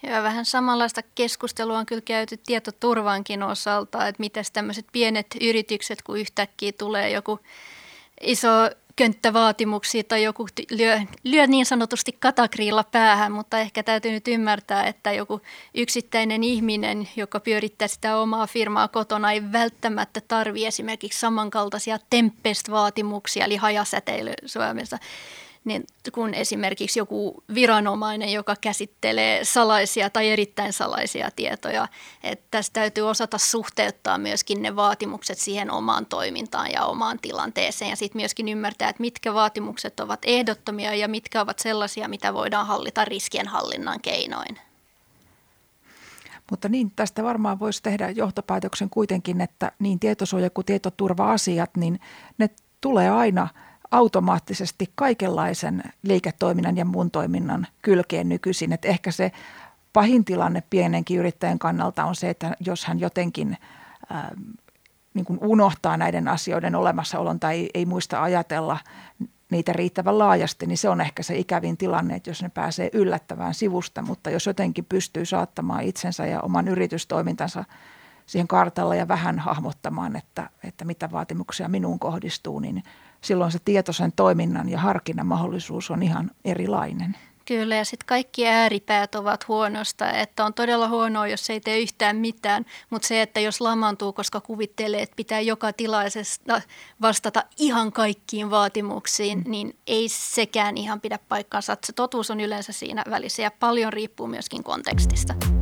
Ja 0.03 0.23
vähän 0.23 0.45
samanlaista 0.45 1.03
keskustelua 1.15 1.79
on 1.79 1.87
kyllä 1.87 2.03
käyty 2.05 2.37
tietoturvankin 2.47 3.43
osalta, 3.43 4.09
että 4.09 4.21
miten 4.21 4.45
tämmöiset 4.53 4.87
pienet 4.93 5.27
yritykset, 5.41 6.03
kun 6.03 6.19
yhtäkkiä 6.19 6.73
tulee 6.73 7.11
joku 7.11 7.41
iso 8.21 8.49
könttävaatimuksia 9.01 10.05
tai 10.05 10.23
joku 10.23 10.47
lyö, 10.71 11.01
lyö 11.25 11.47
niin 11.47 11.67
sanotusti 11.67 12.13
katakriilla 12.13 12.85
päähän, 12.85 13.33
mutta 13.33 13.59
ehkä 13.59 13.83
täytyy 13.83 14.13
nyt 14.13 14.29
ymmärtää, 14.29 14.87
että 14.87 15.13
joku 15.13 15.41
yksittäinen 15.75 16.45
ihminen, 16.45 17.09
joka 17.17 17.41
pyörittää 17.41 17.89
sitä 17.89 18.17
omaa 18.17 18.47
firmaa 18.47 18.89
kotona, 18.89 19.33
ei 19.33 19.53
välttämättä 19.53 20.21
tarvitse 20.29 20.67
esimerkiksi 20.67 21.19
samankaltaisia 21.19 21.99
Tempest-vaatimuksia, 22.11 23.45
eli 23.45 23.57
hajasäteily 23.57 24.33
Suomessa 24.47 24.99
niin 25.65 25.85
kun 26.13 26.35
esimerkiksi 26.35 26.99
joku 26.99 27.45
viranomainen, 27.55 28.33
joka 28.33 28.57
käsittelee 28.61 29.45
salaisia 29.45 30.11
tai 30.11 30.31
erittäin 30.31 30.73
salaisia 30.73 31.31
tietoja, 31.37 31.89
että 32.23 32.45
tästä 32.51 32.81
täytyy 32.81 33.09
osata 33.09 33.39
suhteuttaa 33.39 34.19
myöskin 34.19 34.63
ne 34.63 34.77
vaatimukset 34.77 35.39
siihen 35.39 35.71
omaan 35.71 36.07
toimintaan 36.07 36.71
ja 36.73 36.85
omaan 36.85 37.19
tilanteeseen 37.19 37.91
ja 37.91 37.97
sitten 37.97 38.21
myöskin 38.21 38.49
ymmärtää, 38.49 38.89
että 38.89 39.01
mitkä 39.01 39.35
vaatimukset 39.35 40.01
ovat 40.01 40.21
ehdottomia 40.23 40.95
ja 40.95 41.09
mitkä 41.09 41.41
ovat 41.41 41.59
sellaisia, 41.59 42.09
mitä 42.09 42.35
voidaan 42.35 42.67
hallita 42.67 43.05
riskien 43.05 43.49
hallinnan 43.49 44.01
keinoin. 44.01 44.59
Mutta 46.51 46.69
niin, 46.69 46.93
tästä 46.97 47.23
varmaan 47.23 47.59
voisi 47.59 47.83
tehdä 47.83 48.11
johtopäätöksen 48.11 48.91
kuitenkin, 48.91 49.41
että 49.41 49.73
niin 49.79 50.01
tietosuoja 50.01 50.51
kuin 50.51 50.65
tietoturva-asiat, 50.65 51.77
niin 51.77 52.01
ne 52.39 52.51
tulee 52.81 53.11
aina– 53.11 53.49
automaattisesti 53.91 54.93
kaikenlaisen 54.95 55.83
liiketoiminnan 56.03 56.77
ja 56.77 56.85
muun 56.85 57.11
toiminnan 57.11 57.67
kylkeen 57.83 58.29
nykyisin. 58.29 58.73
Että 58.73 58.89
ehkä 58.89 59.11
se 59.11 59.33
pahin 59.93 60.25
tilanne 60.25 60.63
pienenkin 60.71 61.19
yrittäjän 61.19 61.59
kannalta 61.59 62.05
on 62.05 62.15
se, 62.15 62.31
että 62.31 62.57
jos 62.61 62.85
hän 62.85 63.01
jotenkin 63.01 63.57
äh, 64.13 64.25
niin 65.15 65.25
kuin 65.25 65.39
unohtaa 65.43 65.97
näiden 65.97 66.29
asioiden 66.29 66.75
olemassaolon 66.75 67.41
tai 67.41 67.55
ei, 67.55 67.71
ei 67.75 67.87
muista 67.87 68.23
ajatella 68.23 68.79
niitä 69.51 69.73
riittävän 69.73 70.19
laajasti, 70.19 70.67
niin 70.67 70.79
se 70.79 70.89
on 70.89 71.01
ehkä 71.01 71.23
se 71.23 71.39
ikävin 71.39 71.77
tilanne, 71.77 72.15
että 72.15 72.31
jos 72.31 72.43
ne 72.43 72.49
pääsee 72.49 72.91
yllättävään 72.93 73.55
sivusta, 73.55 74.03
mutta 74.03 74.31
jos 74.31 74.47
jotenkin 74.47 74.85
pystyy 74.85 75.25
saattamaan 75.25 75.83
itsensä 75.83 76.27
ja 76.27 76.41
oman 76.41 76.69
yritystoimintansa 76.69 77.65
siihen 78.27 78.49
kartalla 78.49 78.95
ja 78.95 79.09
vähän 79.09 79.39
hahmottamaan, 79.39 80.17
että, 80.17 80.51
että 80.65 80.85
mitä 80.85 81.11
vaatimuksia 81.11 81.69
minuun 81.69 81.99
kohdistuu, 81.99 82.61
niin 82.61 82.83
silloin 83.21 83.53
se 83.53 83.59
tietoisen 83.65 84.13
toiminnan 84.13 84.69
ja 84.69 84.79
harkinnan 84.79 85.27
mahdollisuus 85.27 85.91
on 85.91 86.03
ihan 86.03 86.31
erilainen. 86.45 87.17
Kyllä, 87.51 87.77
ja 87.77 87.85
sitten 87.85 88.07
kaikki 88.07 88.47
ääripäät 88.47 89.15
ovat 89.15 89.49
huonosta, 89.49 90.11
että 90.11 90.45
on 90.45 90.55
todella 90.55 90.89
huonoa, 90.89 91.27
jos 91.27 91.51
ei 91.51 91.61
tee 91.61 91.81
yhtään 91.81 92.17
mitään, 92.17 92.65
mutta 92.91 93.09
se, 93.09 93.23
että 93.23 93.41
jos 93.41 93.61
lamaantuu, 93.61 94.13
koska 94.13 94.41
kuvittelee, 94.41 95.03
että 95.03 95.17
pitää 95.17 95.41
joka 95.41 95.73
tilaisesta 95.73 96.63
vastata 97.03 97.45
ihan 97.59 97.93
kaikkiin 97.93 98.51
vaatimuksiin, 98.51 99.39
mm. 99.39 99.51
niin 99.51 99.77
ei 99.87 100.09
sekään 100.09 100.77
ihan 100.77 101.01
pidä 101.01 101.19
paikkaansa. 101.29 101.77
Se 101.87 101.93
totuus 101.93 102.31
on 102.31 102.41
yleensä 102.41 102.73
siinä 102.73 103.03
välissä 103.11 103.43
ja 103.43 103.51
paljon 103.51 103.93
riippuu 103.93 104.27
myöskin 104.27 104.65
kontekstista. 104.65 105.60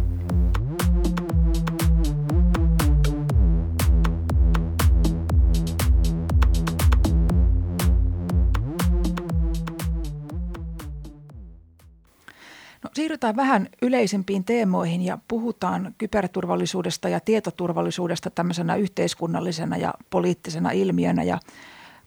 Siirrytään 12.98 13.36
vähän 13.36 13.68
yleisempiin 13.82 14.44
teemoihin 14.44 15.02
ja 15.02 15.18
puhutaan 15.28 15.94
kyberturvallisuudesta 15.98 17.08
ja 17.08 17.20
tietoturvallisuudesta 17.20 18.30
tämmöisenä 18.30 18.76
yhteiskunnallisena 18.76 19.76
ja 19.76 19.94
poliittisena 20.10 20.70
ilmiönä. 20.70 21.22
Ja 21.22 21.38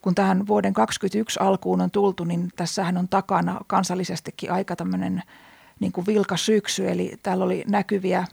kun 0.01 0.15
tähän 0.15 0.47
vuoden 0.47 0.73
2021 0.73 1.39
alkuun 1.39 1.81
on 1.81 1.91
tultu, 1.91 2.23
niin 2.23 2.49
tässähän 2.55 2.97
on 2.97 3.07
takana 3.07 3.59
kansallisestikin 3.67 4.51
aika 4.51 4.75
tämmöinen 4.75 5.23
niin 5.79 5.91
kuin 5.91 6.05
vilka 6.05 6.37
syksy, 6.37 6.89
eli 6.89 7.13
täällä 7.23 7.45
oli 7.45 7.63
näkyviä 7.67 8.25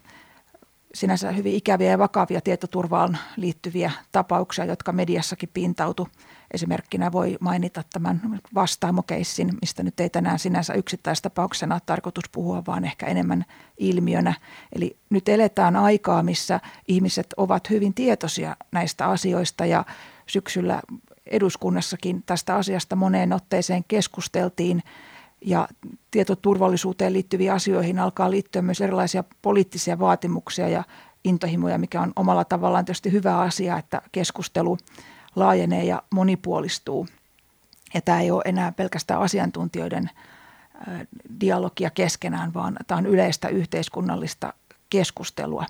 sinänsä 0.94 1.32
hyvin 1.32 1.54
ikäviä 1.54 1.90
ja 1.90 1.98
vakavia 1.98 2.40
tietoturvaan 2.40 3.18
liittyviä 3.36 3.92
tapauksia, 4.12 4.64
jotka 4.64 4.92
mediassakin 4.92 5.50
pintautu. 5.54 6.08
Esimerkkinä 6.50 7.12
voi 7.12 7.36
mainita 7.40 7.82
tämän 7.92 8.40
vastaamokeissin, 8.54 9.54
mistä 9.60 9.82
nyt 9.82 10.00
ei 10.00 10.10
tänään 10.10 10.38
sinänsä 10.38 10.74
yksittäistapauksena 10.74 11.74
ole 11.74 11.82
tarkoitus 11.86 12.24
puhua, 12.32 12.62
vaan 12.66 12.84
ehkä 12.84 13.06
enemmän 13.06 13.44
ilmiönä. 13.78 14.34
Eli 14.72 14.96
nyt 15.10 15.28
eletään 15.28 15.76
aikaa, 15.76 16.22
missä 16.22 16.60
ihmiset 16.88 17.26
ovat 17.36 17.70
hyvin 17.70 17.94
tietoisia 17.94 18.56
näistä 18.72 19.06
asioista 19.06 19.66
ja 19.66 19.84
syksyllä 20.26 20.82
eduskunnassakin 21.26 22.22
tästä 22.26 22.54
asiasta 22.54 22.96
moneen 22.96 23.32
otteeseen 23.32 23.84
keskusteltiin 23.88 24.82
ja 25.40 25.68
tietoturvallisuuteen 26.10 27.12
liittyviin 27.12 27.52
asioihin 27.52 27.98
alkaa 27.98 28.30
liittyä 28.30 28.62
myös 28.62 28.80
erilaisia 28.80 29.24
poliittisia 29.42 29.98
vaatimuksia 29.98 30.68
ja 30.68 30.84
intohimoja, 31.24 31.78
mikä 31.78 32.00
on 32.00 32.12
omalla 32.16 32.44
tavallaan 32.44 32.84
tietysti 32.84 33.12
hyvä 33.12 33.38
asia, 33.38 33.78
että 33.78 34.02
keskustelu 34.12 34.78
laajenee 35.38 35.84
ja 35.84 36.02
monipuolistuu. 36.10 37.08
Ja 37.94 38.00
tämä 38.00 38.20
ei 38.20 38.30
ole 38.30 38.42
enää 38.44 38.72
pelkästään 38.72 39.20
asiantuntijoiden 39.20 40.10
dialogia 41.40 41.90
keskenään, 41.90 42.54
vaan 42.54 42.76
tämä 42.86 42.98
on 42.98 43.06
yleistä 43.06 43.48
yhteiskunnallista 43.48 44.52
keskustelua. 44.90 45.66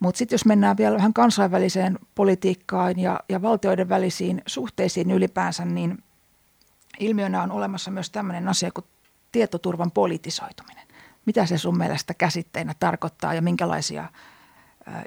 Mutta 0.00 0.18
sitten 0.18 0.34
jos 0.34 0.44
mennään 0.44 0.76
vielä 0.76 0.96
vähän 0.96 1.12
kansainväliseen 1.12 1.98
politiikkaan 2.14 2.98
ja, 2.98 3.20
ja 3.28 3.42
valtioiden 3.42 3.88
välisiin 3.88 4.42
suhteisiin 4.46 5.10
ylipäänsä, 5.10 5.64
niin 5.64 6.04
ilmiönä 7.00 7.42
on 7.42 7.52
olemassa 7.52 7.90
myös 7.90 8.10
tämmöinen 8.10 8.48
asia 8.48 8.70
kuin 8.70 8.84
tietoturvan 9.32 9.90
politisoituminen. 9.90 10.86
Mitä 11.26 11.46
se 11.46 11.58
sun 11.58 11.78
mielestä 11.78 12.14
käsitteenä 12.14 12.74
tarkoittaa 12.80 13.34
ja 13.34 13.42
minkälaisia 13.42 14.08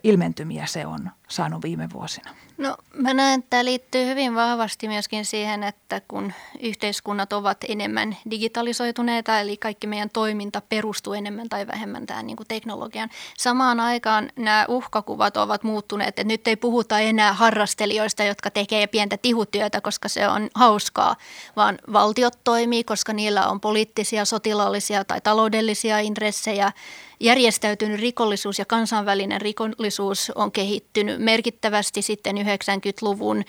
ilmentymiä 0.04 0.66
se 0.66 0.86
on 0.86 1.12
saanut 1.30 1.64
viime 1.64 1.90
vuosina? 1.94 2.36
No 2.58 2.78
mä 2.94 3.14
näen, 3.14 3.40
että 3.40 3.50
tämä 3.50 3.66
liittyy 3.66 4.06
hyvin 4.06 4.36
vahvasti 4.36 4.88
myöskin 4.88 5.26
siihen, 5.26 5.64
että 5.64 6.02
kun 6.08 6.34
yhteiskunnat 6.60 7.34
ovat 7.34 7.58
enemmän 7.68 8.18
digitalisoituneita, 8.32 9.40
eli 9.40 9.58
kaikki 9.58 9.88
meidän 9.88 10.10
toiminta 10.10 10.62
perustuu 10.70 11.14
enemmän 11.14 11.50
tai 11.50 11.68
vähemmän 11.68 12.06
tähän 12.06 12.28
niin 12.28 12.38
kuin 12.38 12.48
teknologian. 12.48 13.10
Samaan 13.38 13.80
aikaan 13.80 14.30
nämä 14.36 14.66
uhkakuvat 14.68 15.38
ovat 15.38 15.64
muuttuneet, 15.64 16.10
että 16.10 16.24
nyt 16.24 16.48
ei 16.48 16.56
puhuta 16.56 17.00
enää 17.00 17.34
harrastelijoista, 17.34 18.24
jotka 18.24 18.52
tekee 18.52 18.88
pientä 18.88 19.18
tihutyötä, 19.18 19.82
koska 19.82 20.10
se 20.10 20.28
on 20.28 20.50
hauskaa, 20.56 21.16
vaan 21.56 21.80
valtiot 21.94 22.40
toimii, 22.44 22.84
koska 22.84 23.14
niillä 23.14 23.48
on 23.48 23.60
poliittisia, 23.60 24.26
sotilaallisia 24.26 25.06
tai 25.06 25.22
taloudellisia 25.22 26.00
intressejä 26.00 26.72
järjestäytynyt 27.20 28.00
rikollisuus 28.00 28.60
ja 28.60 28.66
kansainvälinen 28.66 29.42
rikollisuus 29.42 30.32
on 30.36 30.52
kehittynyt 30.52 31.19
merkittävästi 31.20 32.02
sitten 32.02 32.38
90-luvun. 32.38 33.44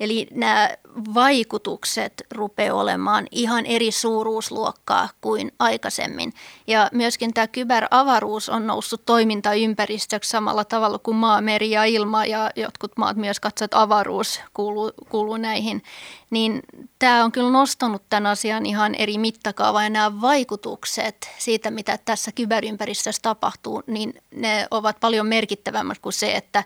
Eli 0.00 0.26
nämä 0.30 0.70
vaikutukset 1.14 2.22
rupeaa 2.34 2.80
olemaan 2.80 3.26
ihan 3.30 3.66
eri 3.66 3.90
suuruusluokkaa 3.90 5.08
kuin 5.20 5.52
aikaisemmin. 5.58 6.32
Ja 6.66 6.88
myöskin 6.92 7.34
tämä 7.34 7.46
kyberavaruus 7.46 8.48
on 8.48 8.66
noussut 8.66 9.06
toimintaympäristöksi 9.06 10.30
samalla 10.30 10.64
tavalla 10.64 10.98
kuin 10.98 11.16
maa, 11.16 11.40
meri 11.40 11.70
ja 11.70 11.84
ilma 11.84 12.24
ja 12.24 12.50
jotkut 12.56 12.92
maat 12.96 13.16
myös 13.16 13.40
katsovat, 13.40 13.66
että 13.66 13.80
avaruus 13.80 14.40
kuuluu, 14.54 14.92
kuuluu 15.08 15.36
näihin. 15.36 15.82
Niin 16.30 16.60
tämä 16.98 17.24
on 17.24 17.32
kyllä 17.32 17.50
nostanut 17.50 18.02
tämän 18.08 18.26
asian 18.26 18.66
ihan 18.66 18.94
eri 18.94 19.18
mittakaavaan 19.18 19.84
ja 19.84 19.90
nämä 19.90 20.20
vaikutukset 20.20 21.30
siitä, 21.38 21.70
mitä 21.70 21.98
tässä 22.04 22.32
kyberympäristössä 22.32 23.22
tapahtuu, 23.22 23.82
niin 23.86 24.14
ne 24.34 24.66
ovat 24.70 25.00
paljon 25.00 25.26
merkittävämmät 25.26 25.98
kuin 25.98 26.12
se, 26.12 26.32
että 26.32 26.64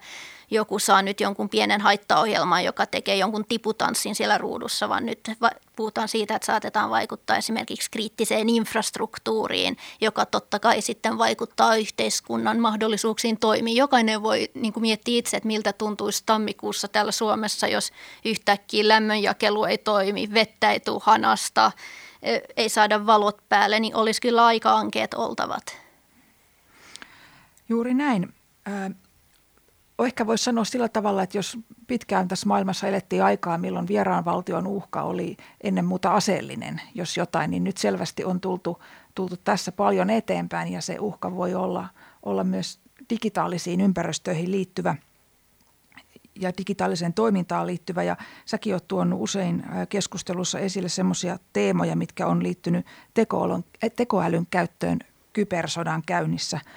joku 0.51 0.79
saa 0.79 1.03
nyt 1.03 1.21
jonkun 1.21 1.49
pienen 1.49 1.81
haittaohjelman, 1.81 2.65
joka 2.65 2.87
tekee 2.87 3.17
jonkun 3.17 3.45
tiputanssin 3.49 4.15
siellä 4.15 4.39
ruudussa, 4.39 4.89
vaan 4.89 5.07
nyt 5.07 5.31
puhutaan 5.77 6.09
siitä, 6.09 6.37
että 6.37 6.47
saatetaan 6.47 6.91
vaikuttaa 6.91 7.37
esimerkiksi 7.37 7.91
kriittiseen 7.91 8.49
infrastruktuuriin, 8.49 9.77
joka 10.01 10.27
totta 10.27 10.59
kai 10.59 10.81
sitten 10.81 11.19
vaikuttaa 11.19 11.77
yhteiskunnan 11.77 12.61
mahdollisuuksiin 12.61 13.39
toimia. 13.39 13.75
Jokainen 13.75 14.23
voi 14.23 14.51
niin 14.55 14.73
kuin 14.73 14.83
miettiä 14.83 15.19
itse, 15.19 15.37
että 15.37 15.47
miltä 15.47 15.73
tuntuisi 15.73 16.23
tammikuussa 16.27 16.89
täällä 16.89 17.13
Suomessa, 17.13 17.67
jos 17.67 17.93
yhtäkkiä 18.25 18.89
lämmönjakelu 18.89 19.65
ei 19.65 19.79
toimi, 19.79 20.29
vettä 20.35 20.73
ei 20.73 20.81
tule 20.81 21.01
hanasta, 21.05 21.73
ei 22.57 22.69
saada 22.69 23.07
valot 23.07 23.49
päälle, 23.49 23.81
niin 23.81 23.97
olisi 23.97 24.21
kyllä 24.21 24.47
aika 24.47 24.75
ankeet 24.75 25.15
oltavat. 25.15 25.79
Juuri 27.69 27.95
näin 27.95 28.35
ehkä 30.05 30.27
voisi 30.27 30.45
sanoa 30.45 30.65
sillä 30.65 30.89
tavalla, 30.89 31.23
että 31.23 31.39
jos 31.39 31.59
pitkään 31.87 32.29
tässä 32.29 32.47
maailmassa 32.47 32.87
elettiin 32.87 33.25
aikaa, 33.25 33.59
milloin 33.59 33.89
vieraan 33.89 34.25
valtion 34.25 34.67
uhka 34.67 35.03
oli 35.03 35.37
ennen 35.61 35.85
muuta 35.85 36.15
aseellinen, 36.15 36.81
jos 36.95 37.17
jotain, 37.17 37.51
niin 37.51 37.65
nyt 37.65 37.77
selvästi 37.77 38.25
on 38.25 38.41
tultu, 38.41 38.83
tultu 39.15 39.37
tässä 39.37 39.73
paljon 39.73 40.11
eteenpäin 40.11 40.73
ja 40.73 40.81
se 40.81 40.97
uhka 41.01 41.37
voi 41.37 41.55
olla, 41.55 41.89
olla 42.23 42.45
myös 42.45 42.81
digitaalisiin 43.11 43.81
ympäristöihin 43.81 44.51
liittyvä 44.51 44.95
ja 46.41 46.53
digitaaliseen 46.59 47.15
toimintaan 47.15 47.67
liittyvä. 47.67 48.03
Ja 48.03 48.17
säkin 48.45 48.75
olet 48.75 48.89
tuonut 48.89 49.21
usein 49.23 49.65
keskustelussa 49.89 50.59
esille 50.59 50.89
semmoisia 50.89 51.39
teemoja, 51.53 51.97
mitkä 51.97 52.27
on 52.27 52.43
liittynyt 52.43 52.87
tekoälyn 53.97 54.47
käyttöön 54.51 54.99
kybersodan 55.33 56.03
käynnissä– 56.07 56.61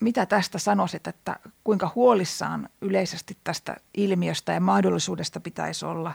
mitä 0.00 0.26
tästä 0.26 0.58
sanoisit, 0.58 1.06
että 1.06 1.36
kuinka 1.64 1.92
huolissaan 1.94 2.68
yleisesti 2.80 3.36
tästä 3.44 3.76
ilmiöstä 3.94 4.52
ja 4.52 4.60
mahdollisuudesta 4.60 5.40
pitäisi 5.40 5.84
olla 5.84 6.14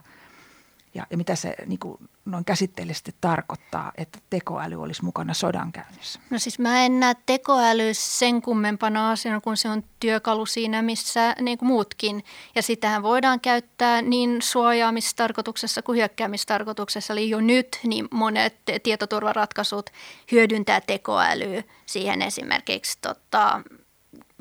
ja, 0.95 1.07
ja 1.09 1.17
mitä 1.17 1.35
se 1.35 1.55
niin 1.65 1.79
kuin 1.79 1.97
noin 2.25 2.45
käsitteellisesti 2.45 3.15
tarkoittaa, 3.21 3.91
että 3.97 4.19
tekoäly 4.29 4.81
olisi 4.81 5.05
mukana 5.05 5.33
sodankäynnissä? 5.33 6.19
No 6.29 6.39
siis 6.39 6.59
mä 6.59 6.85
en 6.85 6.99
näe 6.99 7.15
tekoäly 7.25 7.89
sen 7.93 8.41
kummempana 8.41 9.11
asiana, 9.11 9.41
kun 9.41 9.57
se 9.57 9.69
on 9.69 9.83
työkalu 9.99 10.45
siinä, 10.45 10.81
missä 10.81 11.35
niin 11.41 11.57
kuin 11.57 11.67
muutkin. 11.67 12.23
Ja 12.55 12.61
sitähän 12.61 13.03
voidaan 13.03 13.39
käyttää 13.39 14.01
niin 14.01 14.41
suojaamistarkoituksessa 14.41 15.81
kuin 15.81 15.97
hyökkäämistarkoituksessa. 15.97 17.13
Eli 17.13 17.29
jo 17.29 17.41
nyt 17.41 17.79
niin 17.83 18.07
monet 18.11 18.55
tietoturvaratkaisut 18.83 19.89
hyödyntää 20.31 20.81
tekoälyä 20.81 21.63
siihen 21.85 22.21
esimerkiksi 22.21 22.97
tota, 23.01 23.61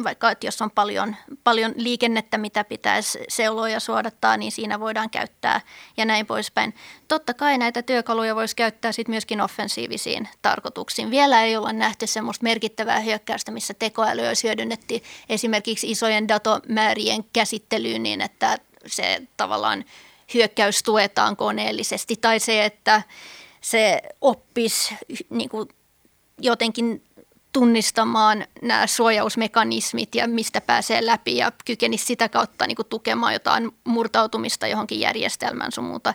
vaikka 0.05 0.31
että 0.31 0.47
jos 0.47 0.63
on 0.63 0.71
paljon, 0.71 1.17
paljon 1.45 1.73
liikennettä, 1.77 2.39
mitä 2.39 2.65
pitäisi 2.65 3.19
seuloa 3.29 3.69
ja 3.69 3.81
suodattaa, 3.81 4.37
niin 4.37 4.53
siinä 4.53 4.81
voidaan 4.81 5.11
käyttää 5.11 5.61
ja 5.97 6.05
näin 6.05 6.27
poispäin. 6.27 6.75
Totta 7.09 7.35
kai 7.35 7.59
näitä 7.59 7.83
työkaluja 7.83 8.35
voisi 8.35 8.57
käyttää 8.57 8.93
sitten 8.93 9.13
myöskin 9.13 9.41
offensiivisiin 9.41 10.29
tarkoituksiin. 10.43 11.11
Vielä 11.11 11.43
ei 11.43 11.57
olla 11.57 11.73
nähty 11.73 12.07
semmoista 12.07 12.43
merkittävää 12.43 13.01
hyökkäystä, 13.01 13.53
missä 13.53 13.75
tekoäly 13.75 14.27
olisi 14.27 14.47
hyödynnetty 14.47 15.03
esimerkiksi 15.29 15.91
isojen 15.91 16.29
datomäärien 16.29 17.25
käsittelyyn 17.33 18.03
niin, 18.03 18.21
että 18.21 18.59
se 18.87 19.23
tavallaan 19.37 19.85
hyökkäys 20.35 20.83
tuetaan 20.83 21.37
koneellisesti 21.37 22.17
tai 22.17 22.41
se, 22.41 22.65
että 22.65 23.03
se 23.61 24.03
oppisi 24.21 24.95
niin 25.31 25.49
kuin 25.49 25.69
jotenkin 26.41 27.03
tunnistamaan 27.55 28.45
nämä 28.63 28.87
suojausmekanismit 28.87 30.15
ja 30.15 30.29
mistä 30.29 30.61
pääsee 30.61 31.07
läpi 31.07 31.37
ja 31.37 31.53
kykenisi 31.65 32.05
sitä 32.05 32.29
kautta 32.29 32.67
niin 32.67 32.77
kuin 32.77 32.89
tukemaan 32.89 33.33
jotain 33.33 33.71
murtautumista 33.85 34.67
johonkin 34.67 35.01
järjestelmään 35.01 35.73
sun 35.73 35.85
muuta. 35.85 36.15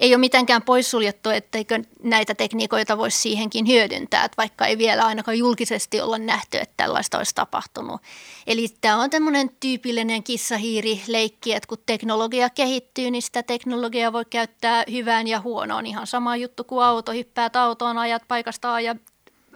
Ei 0.00 0.14
ole 0.14 0.20
mitenkään 0.20 0.62
poissuljettu, 0.62 1.30
etteikö 1.30 1.82
näitä 2.02 2.34
tekniikoita 2.34 2.98
voisi 2.98 3.18
siihenkin 3.18 3.66
hyödyntää, 3.68 4.24
että 4.24 4.36
vaikka 4.36 4.66
ei 4.66 4.78
vielä 4.78 5.04
ainakaan 5.04 5.38
julkisesti 5.38 6.00
olla 6.00 6.18
nähty, 6.18 6.58
että 6.58 6.74
tällaista 6.76 7.18
olisi 7.18 7.34
tapahtunut. 7.34 8.00
Eli 8.46 8.68
tämä 8.80 9.02
on 9.02 9.10
tämmöinen 9.10 9.50
tyypillinen 9.60 10.22
kissahiiri-leikki, 10.22 11.52
että 11.52 11.66
kun 11.68 11.78
teknologia 11.86 12.50
kehittyy, 12.50 13.10
niin 13.10 13.22
sitä 13.22 13.42
teknologiaa 13.42 14.12
voi 14.12 14.24
käyttää 14.24 14.84
hyvään 14.90 15.26
ja 15.26 15.40
huonoon. 15.40 15.86
Ihan 15.86 16.06
sama 16.06 16.36
juttu 16.36 16.64
kuin 16.64 16.84
auto, 16.84 17.12
hyppäät 17.12 17.56
autoon, 17.56 17.98
ajat 17.98 18.22
paikasta 18.28 18.74
A 18.74 18.80
ja 18.80 18.96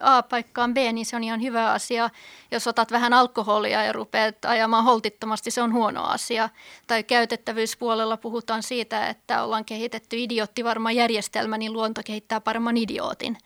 A-paikkaan 0.01 0.75
B, 0.75 0.77
niin 0.77 1.07
se 1.07 1.17
on 1.17 1.25
ihan 1.25 1.43
hyvä 1.43 1.73
asia. 1.73 2.11
Jos 2.51 2.67
otat 2.67 2.91
vähän 2.91 3.13
alkoholia 3.13 3.85
ja 3.85 3.93
rupeat 3.93 4.45
ajamaan 4.45 4.85
holtittomasti, 4.85 5.51
se 5.51 5.63
on 5.63 5.73
huono 5.73 6.03
asia. 6.05 6.49
Tai 6.87 7.03
käytettävyyspuolella 7.03 8.17
puhutaan 8.17 8.63
siitä, 8.63 9.09
että 9.09 9.43
ollaan 9.43 9.65
kehitetty 9.65 10.17
idioottivarma 10.19 10.93
järjestelmä, 10.93 11.59
niin 11.59 11.73
luonto 11.73 12.01
kehittää 12.05 12.41
paremman 12.41 12.77
idiootin. 12.77 13.39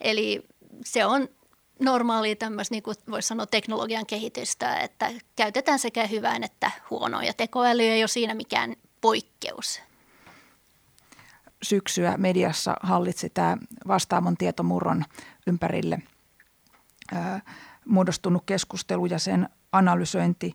Eli 0.00 0.44
se 0.84 1.06
on 1.06 1.28
normaali 1.78 2.36
tämmöistä, 2.36 2.74
niin 2.74 2.82
kuin 2.82 2.96
voisi 3.10 3.28
sanoa, 3.28 3.46
teknologian 3.46 4.06
kehitystä, 4.06 4.76
että 4.76 5.10
käytetään 5.36 5.78
sekä 5.78 6.06
hyvään 6.06 6.44
että 6.44 6.70
huonoa. 6.90 7.22
Ja 7.22 7.32
tekoäly 7.32 7.82
ei 7.82 8.02
ole 8.02 8.08
siinä 8.08 8.34
mikään 8.34 8.76
poikkeus. 9.00 9.80
Syksyä 11.62 12.16
mediassa 12.16 12.76
hallitsi 12.82 13.30
tämä 13.30 13.56
vastaamon 13.88 14.36
tietomurron 14.36 15.04
ympärille 15.46 16.02
muodostunut 17.84 18.42
keskustelu 18.46 19.06
ja 19.06 19.18
sen 19.18 19.48
analysointi. 19.72 20.54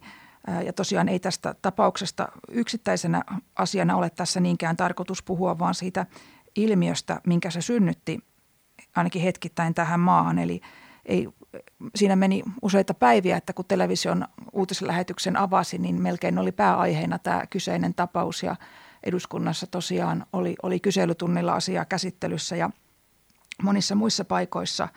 Ja 0.65 0.73
tosiaan 0.73 1.09
ei 1.09 1.19
tästä 1.19 1.55
tapauksesta 1.61 2.27
yksittäisenä 2.51 3.21
asiana 3.55 3.95
ole 3.95 4.09
tässä 4.09 4.39
niinkään 4.39 4.77
tarkoitus 4.77 5.23
puhua, 5.23 5.59
vaan 5.59 5.75
siitä 5.75 6.05
ilmiöstä, 6.55 7.21
minkä 7.27 7.49
se 7.49 7.61
synnytti 7.61 8.19
ainakin 8.95 9.21
hetkittäin 9.21 9.73
tähän 9.73 9.99
maahan. 9.99 10.39
Eli 10.39 10.61
ei, 11.05 11.29
siinä 11.95 12.15
meni 12.15 12.43
useita 12.61 12.93
päiviä, 12.93 13.37
että 13.37 13.53
kun 13.53 13.65
television 13.65 14.27
uutislähetyksen 14.53 15.37
avasi, 15.37 15.77
niin 15.77 16.01
melkein 16.01 16.39
oli 16.39 16.51
pääaiheena 16.51 17.19
tämä 17.19 17.47
kyseinen 17.49 17.93
tapaus 17.93 18.43
ja 18.43 18.55
eduskunnassa 19.03 19.67
tosiaan 19.67 20.25
oli, 20.33 20.55
oli 20.63 20.79
kyselytunnilla 20.79 21.53
asiaa 21.53 21.85
käsittelyssä 21.85 22.55
ja 22.55 22.69
monissa 23.61 23.95
muissa 23.95 24.25
paikoissa. 24.25 24.87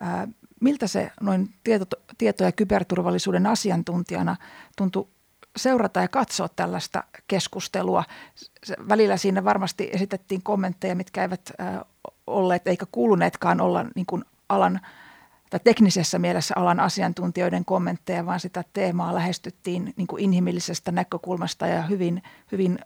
Ää, 0.00 0.28
miltä 0.60 0.86
se 0.86 1.10
noin 1.20 1.54
tieto, 1.64 1.86
tieto- 2.18 2.44
ja 2.44 2.52
kyberturvallisuuden 2.52 3.46
asiantuntijana 3.46 4.36
tuntui 4.76 5.08
seurata 5.56 6.00
ja 6.00 6.08
katsoa 6.08 6.48
tällaista 6.48 7.04
keskustelua. 7.28 8.04
Välillä 8.88 9.16
siinä 9.16 9.44
varmasti 9.44 9.90
esitettiin 9.92 10.42
kommentteja, 10.42 10.94
mitkä 10.94 11.22
eivät 11.22 11.52
olleet 12.26 12.66
eikä 12.66 12.86
kuuluneetkaan 12.92 13.60
olla 13.60 13.84
niin 13.94 14.06
kuin 14.06 14.24
alan 14.48 14.80
tai 15.50 15.60
teknisessä 15.64 16.18
mielessä 16.18 16.54
alan 16.56 16.80
asiantuntijoiden 16.80 17.64
kommentteja, 17.64 18.26
vaan 18.26 18.40
sitä 18.40 18.64
teemaa 18.72 19.14
lähestyttiin 19.14 19.94
niin 19.96 20.06
kuin 20.06 20.22
inhimillisestä 20.22 20.92
näkökulmasta 20.92 21.66
ja 21.66 21.82
hyvin, 21.82 22.22
hyvin 22.52 22.78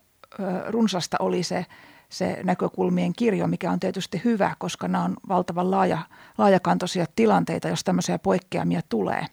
runsasta 0.68 1.16
oli 1.20 1.42
se, 1.42 1.66
se 2.08 2.38
näkökulmien 2.44 3.12
kirjo, 3.12 3.46
mikä 3.46 3.70
on 3.70 3.80
tietysti 3.80 4.20
hyvä, 4.24 4.54
koska 4.58 4.88
nämä 4.88 5.04
on 5.04 5.16
valtavan 5.28 5.70
laaja, 5.70 5.98
laajakantoisia 6.38 7.06
tilanteita, 7.16 7.68
jos 7.68 7.84
tämmöisiä 7.84 8.18
poikkeamia 8.18 8.80
tulee. 8.88 9.26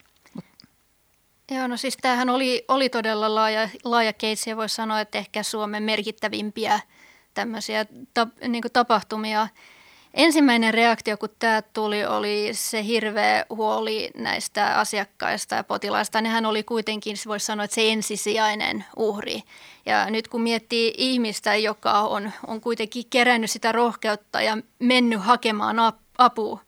Joo, 1.52 1.68
no 1.68 1.78
siis 1.78 1.98
tämähän 2.02 2.30
oli, 2.30 2.66
oli 2.68 2.90
todella 2.90 3.36
laaja, 3.36 3.70
laaja 3.84 4.14
keitsi 4.14 4.50
ja 4.50 4.58
voisi 4.58 4.76
sanoa, 4.76 5.02
että 5.02 5.18
ehkä 5.18 5.44
Suomen 5.44 5.84
merkittävimpiä 5.84 6.80
tämmöisiä 7.34 7.86
ta, 8.14 8.28
niin 8.48 8.64
tapahtumia– 8.74 9.48
Ensimmäinen 10.14 10.74
reaktio, 10.74 11.18
kun 11.18 11.30
tämä 11.40 11.62
tuli, 11.62 12.06
oli 12.06 12.50
se 12.52 12.84
hirveä 12.84 13.46
huoli 13.50 14.12
näistä 14.18 14.80
asiakkaista 14.80 15.56
ja 15.56 15.64
potilaista. 15.64 16.22
Nehän 16.22 16.46
oli 16.46 16.64
kuitenkin, 16.64 17.18
voisi 17.28 17.46
sanoa, 17.46 17.64
että 17.64 17.76
se 17.76 17.92
ensisijainen 17.92 18.86
uhri. 18.98 19.44
Ja 19.86 20.10
nyt 20.10 20.28
kun 20.28 20.42
miettii 20.42 20.94
ihmistä, 20.98 21.56
joka 21.56 21.92
on, 21.92 22.32
on 22.48 22.62
kuitenkin 22.62 23.04
kerännyt 23.10 23.52
sitä 23.52 23.72
rohkeutta 23.72 24.42
ja 24.42 24.58
mennyt 24.80 25.22
hakemaan 25.22 25.76
apua 26.18 26.60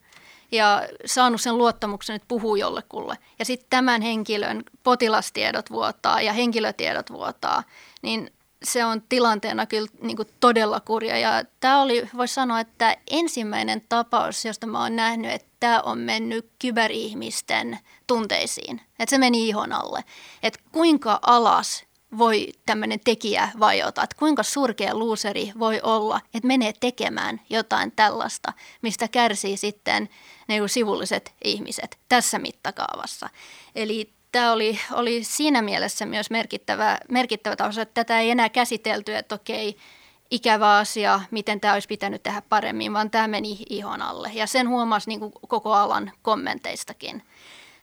ja 0.52 0.82
saanut 1.04 1.40
sen 1.40 1.58
luottamuksen, 1.58 2.16
että 2.16 2.28
puhuu 2.28 2.56
jollekulle. 2.56 3.18
Ja 3.38 3.44
sitten 3.44 3.66
tämän 3.70 4.02
henkilön 4.02 4.62
potilastiedot 4.82 5.70
vuotaa 5.70 6.20
ja 6.20 6.32
henkilötiedot 6.32 7.12
vuotaa, 7.12 7.62
niin 8.02 8.30
se 8.64 8.84
on 8.84 9.02
tilanteena 9.08 9.66
kyllä 9.66 9.88
niin 10.00 10.16
kuin 10.16 10.28
todella 10.40 10.80
kurja. 10.80 11.18
Ja 11.18 11.44
tämä 11.60 11.82
oli, 11.82 12.08
voisi 12.16 12.34
sanoa, 12.34 12.60
että 12.60 12.96
ensimmäinen 13.10 13.82
tapaus, 13.88 14.44
josta 14.44 14.66
mä 14.66 14.82
oon 14.82 14.96
nähnyt, 14.96 15.30
että 15.30 15.48
tämä 15.60 15.80
on 15.80 15.98
mennyt 15.98 16.50
kyberihmisten 16.58 17.78
tunteisiin. 18.06 18.80
Että 18.98 19.10
se 19.10 19.18
meni 19.18 19.48
ihon 19.48 19.72
alle. 19.72 20.04
Että 20.42 20.60
kuinka 20.72 21.18
alas 21.22 21.84
voi 22.18 22.48
tämmöinen 22.66 23.00
tekijä 23.00 23.48
vajota, 23.60 24.02
että 24.02 24.16
kuinka 24.18 24.42
surkea 24.42 24.94
luuseri 24.94 25.52
voi 25.58 25.80
olla, 25.82 26.20
että 26.34 26.46
menee 26.46 26.72
tekemään 26.80 27.40
jotain 27.50 27.92
tällaista, 27.92 28.52
mistä 28.82 29.08
kärsii 29.08 29.56
sitten 29.56 30.08
ne 30.48 30.68
sivulliset 30.68 31.32
ihmiset 31.44 31.98
tässä 32.08 32.38
mittakaavassa. 32.38 33.28
Eli 33.74 34.12
tämä 34.32 34.52
oli, 34.52 34.80
oli 34.92 35.24
siinä 35.24 35.62
mielessä 35.62 36.06
myös 36.06 36.30
merkittävä, 36.30 36.98
merkittävä 37.08 37.56
taus, 37.56 37.78
että 37.78 38.04
tätä 38.04 38.20
ei 38.20 38.30
enää 38.30 38.48
käsitelty, 38.48 39.16
että 39.16 39.34
okei, 39.34 39.76
ikävä 40.30 40.76
asia, 40.76 41.20
miten 41.30 41.60
tämä 41.60 41.74
olisi 41.74 41.88
pitänyt 41.88 42.22
tehdä 42.22 42.42
paremmin, 42.48 42.92
vaan 42.92 43.10
tämä 43.10 43.28
meni 43.28 43.58
ihon 43.70 44.02
alle. 44.02 44.30
Ja 44.34 44.46
sen 44.46 44.68
huomasi 44.68 45.08
niin 45.08 45.20
kuin 45.20 45.32
koko 45.48 45.72
alan 45.72 46.12
kommenteistakin. 46.22 47.22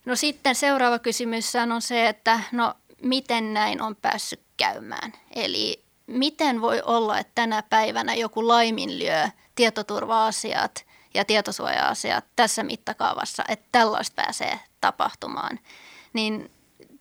No 0.06 0.16
sitten 0.16 0.56
seuraava 0.56 1.00
kysymys 1.00 1.54
on 1.74 1.82
se, 1.82 2.08
että 2.08 2.40
no 2.52 2.74
miten 3.04 3.54
näin 3.54 3.82
on 3.82 3.96
päässyt 3.96 4.42
käymään. 4.58 5.14
Eli 5.36 5.84
miten 6.08 6.62
voi 6.62 6.82
olla, 6.86 7.20
että 7.20 7.32
tänä 7.36 7.64
päivänä 7.64 8.16
joku 8.16 8.48
laiminlyö 8.48 9.28
tietoturva-asiat 9.56 10.86
ja 11.14 11.26
tietosuoja-asiat 11.26 12.26
tässä 12.36 12.64
mittakaavassa, 12.64 13.44
että 13.48 13.66
tällaista 13.72 14.22
pääsee 14.24 14.60
tapahtumaan 14.82 15.60
niin 16.14 16.52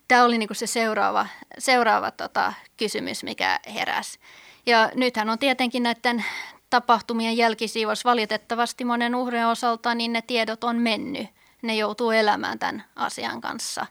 tämä 0.07 0.23
oli 0.23 0.37
niinku 0.37 0.53
se 0.53 0.67
seuraava, 0.67 1.27
seuraava 1.57 2.11
tota, 2.11 2.53
kysymys, 2.77 3.23
mikä 3.23 3.59
heräsi. 3.73 4.19
Ja 4.65 4.91
nythän 4.95 5.29
on 5.29 5.39
tietenkin 5.39 5.83
näiden 5.83 6.25
tapahtumien 6.69 7.37
jälkisiivos 7.37 8.05
valitettavasti 8.05 8.85
monen 8.85 9.15
uhrin 9.15 9.45
osalta, 9.45 9.95
niin 9.95 10.13
ne 10.13 10.21
tiedot 10.21 10.63
on 10.63 10.75
mennyt. 10.75 11.27
Ne 11.61 11.75
joutuu 11.75 12.11
elämään 12.11 12.59
tämän 12.59 12.83
asian 12.95 13.41
kanssa. 13.41 13.85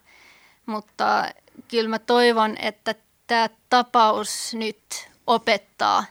Mutta 0.65 1.25
kyllä 1.67 1.89
mä 1.89 1.99
toivon, 1.99 2.57
että 2.57 2.95
tämä 3.27 3.49
tapaus 3.69 4.53
nyt 4.53 5.09
opettaa 5.27 6.03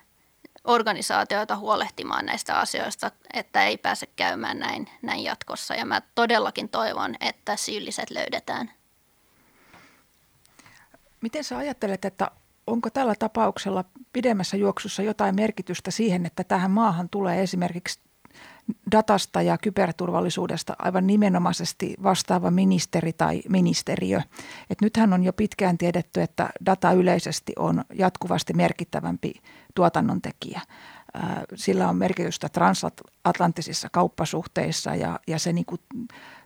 organisaatioita 0.65 1.57
huolehtimaan 1.57 2.27
näistä 2.27 2.59
asioista, 2.59 3.11
että 3.33 3.65
ei 3.65 3.79
pääse 3.79 4.07
käymään 4.07 4.59
näin, 4.59 4.89
näin 5.03 5.25
jatkossa. 5.25 5.75
Ja 5.75 5.85
mä 5.85 6.03
todellakin 6.15 6.69
toivon, 6.69 7.15
että 7.21 7.57
syylliset 7.57 8.11
löydetään. 8.11 8.71
Miten 11.21 11.45
sä 11.45 11.59
ajattelet, 11.59 12.05
että 12.05 12.31
onko 12.67 12.91
tällä 12.91 13.15
tapauksella 13.19 13.85
pidemmässä 14.13 14.57
juoksussa 14.57 15.03
jotain 15.03 15.35
merkitystä 15.35 15.91
siihen, 15.91 16.27
että 16.27 16.45
tähän 16.45 16.71
maahan 16.71 17.09
tulee 17.09 17.43
esimerkiksi 17.43 18.01
datasta 18.93 19.43
ja 19.43 19.59
kyberturvallisuudesta 19.59 20.77
aivan 20.79 21.07
nimenomaisesti 21.07 21.95
vastaava 22.03 22.51
ministeri 22.51 23.13
tai 23.13 23.43
ministeriö. 23.49 24.21
Et 24.71 24.81
nythän 24.81 25.13
on 25.13 25.25
jo 25.25 25.33
pitkään 25.33 25.79
tiedetty, 25.79 26.23
että 26.23 26.51
data 26.67 26.93
yleisesti 26.93 27.53
on 27.59 27.85
jatkuvasti 27.95 28.55
merkittävämpi 28.55 29.35
tuotannon 29.75 30.23
tekijä. 30.23 30.61
Sillä 31.55 31.89
on 31.89 31.97
merkitystä 31.97 32.49
transatlanttisissa 32.49 33.89
kauppasuhteissa 33.93 34.95
ja, 34.95 35.21
ja 35.27 35.39
se 35.39 35.53
niin 35.53 35.67
kuin 35.67 35.81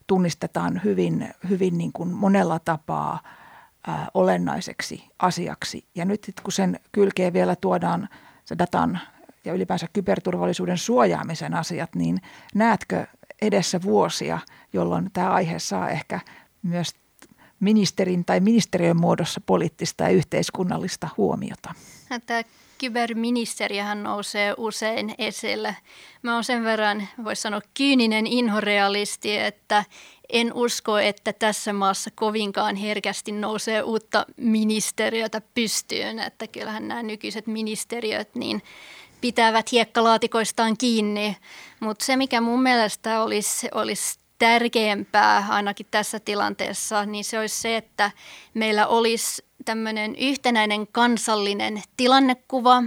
tunnistetaan 0.06 0.80
hyvin, 0.84 1.28
hyvin 1.48 1.78
niin 1.78 1.92
kuin 1.92 2.08
monella 2.08 2.58
tapaa– 2.58 3.20
ää, 3.86 4.08
olennaiseksi 4.14 5.04
asiaksi. 5.18 5.86
Ja 5.94 6.04
nyt 6.04 6.32
kun 6.42 6.52
sen 6.52 6.80
kylkeen 6.92 7.32
vielä 7.32 7.56
tuodaan 7.56 8.08
se 8.44 8.58
datan 8.58 9.00
ja 9.44 9.52
ylipäänsä 9.52 9.86
kyberturvallisuuden 9.92 10.78
suojaamisen 10.78 11.54
asiat, 11.54 11.94
niin 11.94 12.18
näetkö 12.54 13.06
edessä 13.42 13.82
vuosia, 13.82 14.38
jolloin 14.72 15.10
tämä 15.12 15.30
aihe 15.30 15.58
saa 15.58 15.90
ehkä 15.90 16.20
myös 16.62 16.94
ministerin 17.60 18.24
tai 18.24 18.40
ministeriön 18.40 19.00
muodossa 19.00 19.40
poliittista 19.46 20.04
ja 20.04 20.10
yhteiskunnallista 20.10 21.08
huomiota? 21.16 21.74
Tämä 22.26 22.42
kyberministeriöhän 22.78 24.02
nousee 24.02 24.54
usein 24.56 25.14
esille. 25.18 25.76
Mä 26.22 26.34
oon 26.34 26.44
sen 26.44 26.64
verran, 26.64 27.08
voisi 27.24 27.42
sanoa, 27.42 27.60
kyyninen 27.74 28.26
inhorealisti, 28.26 29.38
että 29.38 29.84
en 30.32 30.52
usko, 30.52 30.98
että 30.98 31.32
tässä 31.32 31.72
maassa 31.72 32.10
kovinkaan 32.14 32.76
herkästi 32.76 33.32
nousee 33.32 33.82
uutta 33.82 34.26
ministeriötä 34.36 35.42
pystyyn. 35.54 36.18
Että 36.18 36.46
kyllähän 36.46 36.88
nämä 36.88 37.02
nykyiset 37.02 37.46
ministeriöt 37.46 38.34
niin 38.34 38.62
pitävät 39.20 39.72
hiekkalaatikoistaan 39.72 40.76
kiinni. 40.76 41.36
Mutta 41.80 42.04
se, 42.04 42.16
mikä 42.16 42.40
mun 42.40 42.62
mielestä 42.62 43.22
olisi, 43.22 43.68
olisi 43.74 44.18
tärkeämpää 44.38 45.46
ainakin 45.48 45.86
tässä 45.90 46.20
tilanteessa, 46.20 47.06
niin 47.06 47.24
se 47.24 47.38
olisi 47.38 47.60
se, 47.60 47.76
että 47.76 48.10
meillä 48.54 48.86
olisi 48.86 49.44
tämmöinen 49.64 50.16
yhtenäinen 50.16 50.86
kansallinen 50.86 51.82
tilannekuva. 51.96 52.82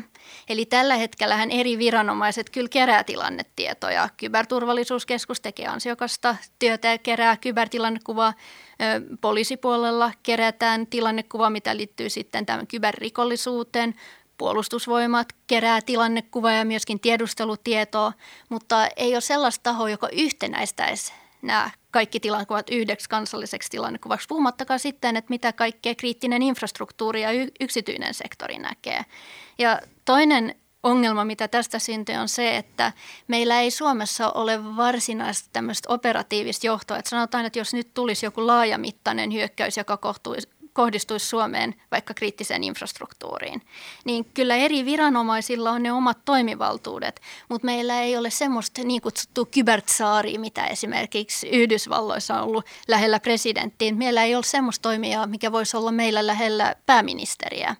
Eli 0.50 0.66
tällä 0.66 0.96
hetkellä 0.96 1.44
eri 1.50 1.78
viranomaiset 1.78 2.50
kyllä 2.50 2.70
kerää 2.70 3.04
tilannetietoja. 3.04 4.10
Kyberturvallisuuskeskus 4.18 5.42
tekee 5.42 5.68
ansiokasta 5.68 6.36
työtä 6.60 6.88
ja 6.88 6.98
kerää 6.98 7.38
kybertilannekuvaa. 7.38 8.34
Poliisipuolella 9.22 10.12
kerätään 10.24 10.88
tilannekuva, 10.88 11.50
mitä 11.50 11.78
liittyy 11.78 12.10
sitten 12.10 12.46
tämän 12.46 12.68
kyberrikollisuuteen. 12.68 13.96
Puolustusvoimat 14.38 15.28
kerää 15.48 15.82
tilannekuvaa 15.82 16.52
ja 16.52 16.66
myöskin 16.66 17.00
tiedustelutietoa, 17.00 18.14
mutta 18.50 18.88
ei 18.88 19.14
ole 19.14 19.22
sellaista 19.22 19.64
tahoa, 19.64 19.90
joka 19.90 20.10
yhtenäistäisi 20.10 21.14
nämä 21.42 21.72
kaikki 21.96 22.20
tilannekuvat 22.20 22.70
yhdeksi 22.70 23.10
kansalliseksi 23.10 23.70
tilannekuvaksi, 23.70 24.28
puhumattakaan 24.28 24.80
sitten, 24.80 25.16
että 25.16 25.30
mitä 25.30 25.54
kaikkea 25.54 25.96
kriittinen 25.96 26.42
infrastruktuuri 26.42 27.22
ja 27.22 27.30
yksityinen 27.60 28.14
sektori 28.14 28.58
näkee. 28.58 29.06
Ja 29.58 29.80
toinen 30.06 30.56
ongelma, 30.84 31.26
mitä 31.26 31.48
tästä 31.48 31.80
syntyy, 31.80 32.16
on 32.16 32.30
se, 32.30 32.58
että 32.58 32.92
meillä 33.28 33.62
ei 33.62 33.72
Suomessa 33.72 34.30
ole 34.30 34.76
varsinaista 34.76 35.50
tämmöistä 35.54 35.94
operatiivista 35.94 36.68
johtoa. 36.68 36.98
Että 36.98 37.10
sanotaan, 37.10 37.46
että 37.46 37.60
jos 37.60 37.74
nyt 37.74 37.94
tulisi 37.94 38.26
joku 38.26 38.48
laajamittainen 38.48 39.34
hyökkäys, 39.34 39.78
joka 39.78 39.98
kohdistuisi 40.76 41.26
Suomeen 41.26 41.76
vaikka 41.92 42.14
kriittiseen 42.14 42.64
infrastruktuuriin, 42.64 43.62
niin 44.06 44.26
kyllä 44.26 44.56
eri 44.56 44.86
viranomaisilla 44.86 45.72
on 45.72 45.84
ne 45.84 45.92
omat 45.92 46.18
toimivaltuudet, 46.26 47.22
mutta 47.50 47.66
meillä 47.66 48.02
ei 48.02 48.18
ole 48.18 48.30
semmoista 48.30 48.84
niin 48.84 49.02
kutsuttua 49.02 49.46
kybertsaaria, 49.46 50.40
mitä 50.40 50.66
esimerkiksi 50.66 51.50
Yhdysvalloissa 51.50 52.36
on 52.36 52.44
ollut 52.44 52.66
lähellä 52.88 53.20
presidenttiin. 53.20 53.98
Meillä 53.98 54.24
ei 54.24 54.36
ole 54.36 54.44
semmoista 54.44 54.82
toimijaa, 54.82 55.28
mikä 55.28 55.52
voisi 55.52 55.78
olla 55.78 55.92
meillä 55.92 56.28
lähellä 56.28 56.76
pääministeriä, 56.86 57.76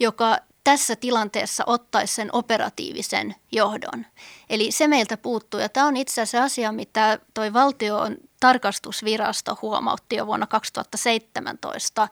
joka 0.00 0.38
tässä 0.64 0.96
tilanteessa 0.96 1.64
ottaisi 1.66 2.14
sen 2.14 2.28
operatiivisen 2.32 3.34
johdon. 3.52 4.06
Eli 4.50 4.72
se 4.72 4.88
meiltä 4.88 5.16
puuttuu. 5.16 5.60
Ja 5.60 5.68
tämä 5.68 5.86
on 5.86 5.96
itse 5.96 6.20
asiassa 6.20 6.44
asia, 6.44 6.72
mitä 6.72 7.18
toi 7.34 7.52
valtion 7.52 8.16
tarkastusvirasto 8.40 9.58
huomautti 9.62 10.16
jo 10.16 10.26
vuonna 10.26 10.46
2017 10.46 12.08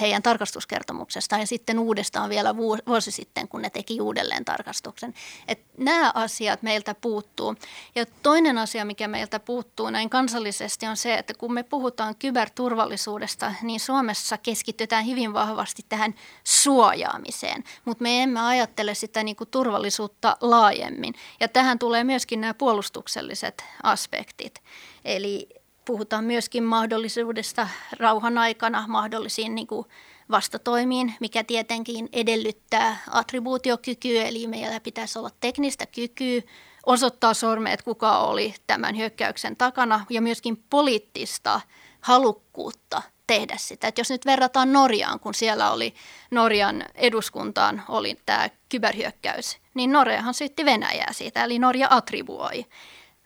heidän 0.00 0.22
tarkastuskertomuksestaan 0.22 1.40
ja 1.40 1.46
sitten 1.46 1.78
uudestaan 1.78 2.30
vielä 2.30 2.56
vuosi 2.56 3.10
sitten, 3.10 3.48
kun 3.48 3.62
ne 3.62 3.70
teki 3.70 4.00
uudelleen 4.00 4.44
tarkastuksen. 4.44 5.14
Et 5.48 5.60
nämä 5.78 6.12
asiat 6.14 6.62
meiltä 6.62 6.94
puuttuu. 6.94 7.54
Ja 7.94 8.06
toinen 8.22 8.58
asia, 8.58 8.84
mikä 8.84 9.08
meiltä 9.08 9.40
puuttuu 9.40 9.90
näin 9.90 10.10
kansallisesti 10.10 10.86
on 10.86 10.96
se, 10.96 11.14
että 11.14 11.34
kun 11.34 11.54
me 11.54 11.62
puhutaan 11.62 12.14
kyberturvallisuudesta, 12.16 13.52
niin 13.62 13.80
Suomessa 13.80 14.38
keskitytään 14.38 15.06
hyvin 15.06 15.32
vahvasti 15.32 15.84
tähän 15.88 16.14
suojaamiseen, 16.44 17.64
mutta 17.84 18.02
me 18.02 18.22
emme 18.22 18.40
ajattele 18.40 18.94
sitä 18.94 19.22
niin 19.22 19.36
kuin 19.36 19.50
turvallisuutta 19.50 20.36
laajemmin. 20.40 21.14
Ja 21.40 21.48
tähän 21.48 21.78
tulee 21.78 22.04
myöskin 22.04 22.40
nämä 22.40 22.54
puolustukselliset 22.54 23.64
aspektit. 23.82 24.62
Eli 25.04 25.48
puhutaan 25.84 26.24
myöskin 26.24 26.64
mahdollisuudesta 26.64 27.68
rauhan 27.98 28.38
aikana 28.38 28.84
mahdollisiin 28.88 29.54
niin 29.54 29.66
kuin 29.66 29.86
vastatoimiin, 30.30 31.14
mikä 31.20 31.44
tietenkin 31.44 32.08
edellyttää 32.12 32.96
attribuutiokykyä, 33.10 34.24
eli 34.24 34.46
meillä 34.46 34.80
pitäisi 34.80 35.18
olla 35.18 35.30
teknistä 35.40 35.86
kykyä 35.86 36.42
osoittaa 36.86 37.34
sormeet, 37.34 37.82
kuka 37.82 38.18
oli 38.18 38.54
tämän 38.66 38.96
hyökkäyksen 38.96 39.56
takana, 39.56 40.06
ja 40.10 40.22
myöskin 40.22 40.64
poliittista 40.70 41.60
halukkuutta 42.00 43.02
tehdä 43.26 43.56
sitä. 43.58 43.88
Et 43.88 43.98
jos 43.98 44.10
nyt 44.10 44.26
verrataan 44.26 44.72
Norjaan, 44.72 45.20
kun 45.20 45.34
siellä 45.34 45.70
oli 45.70 45.94
Norjan 46.30 46.84
eduskuntaan 46.94 47.82
oli 47.88 48.16
tämä 48.26 48.50
kyberhyökkäys, 48.68 49.58
niin 49.74 49.92
Norjahan 49.92 50.34
syytti 50.34 50.64
Venäjää 50.64 51.12
siitä, 51.12 51.44
eli 51.44 51.58
Norja 51.58 51.86
attribuoi. 51.90 52.66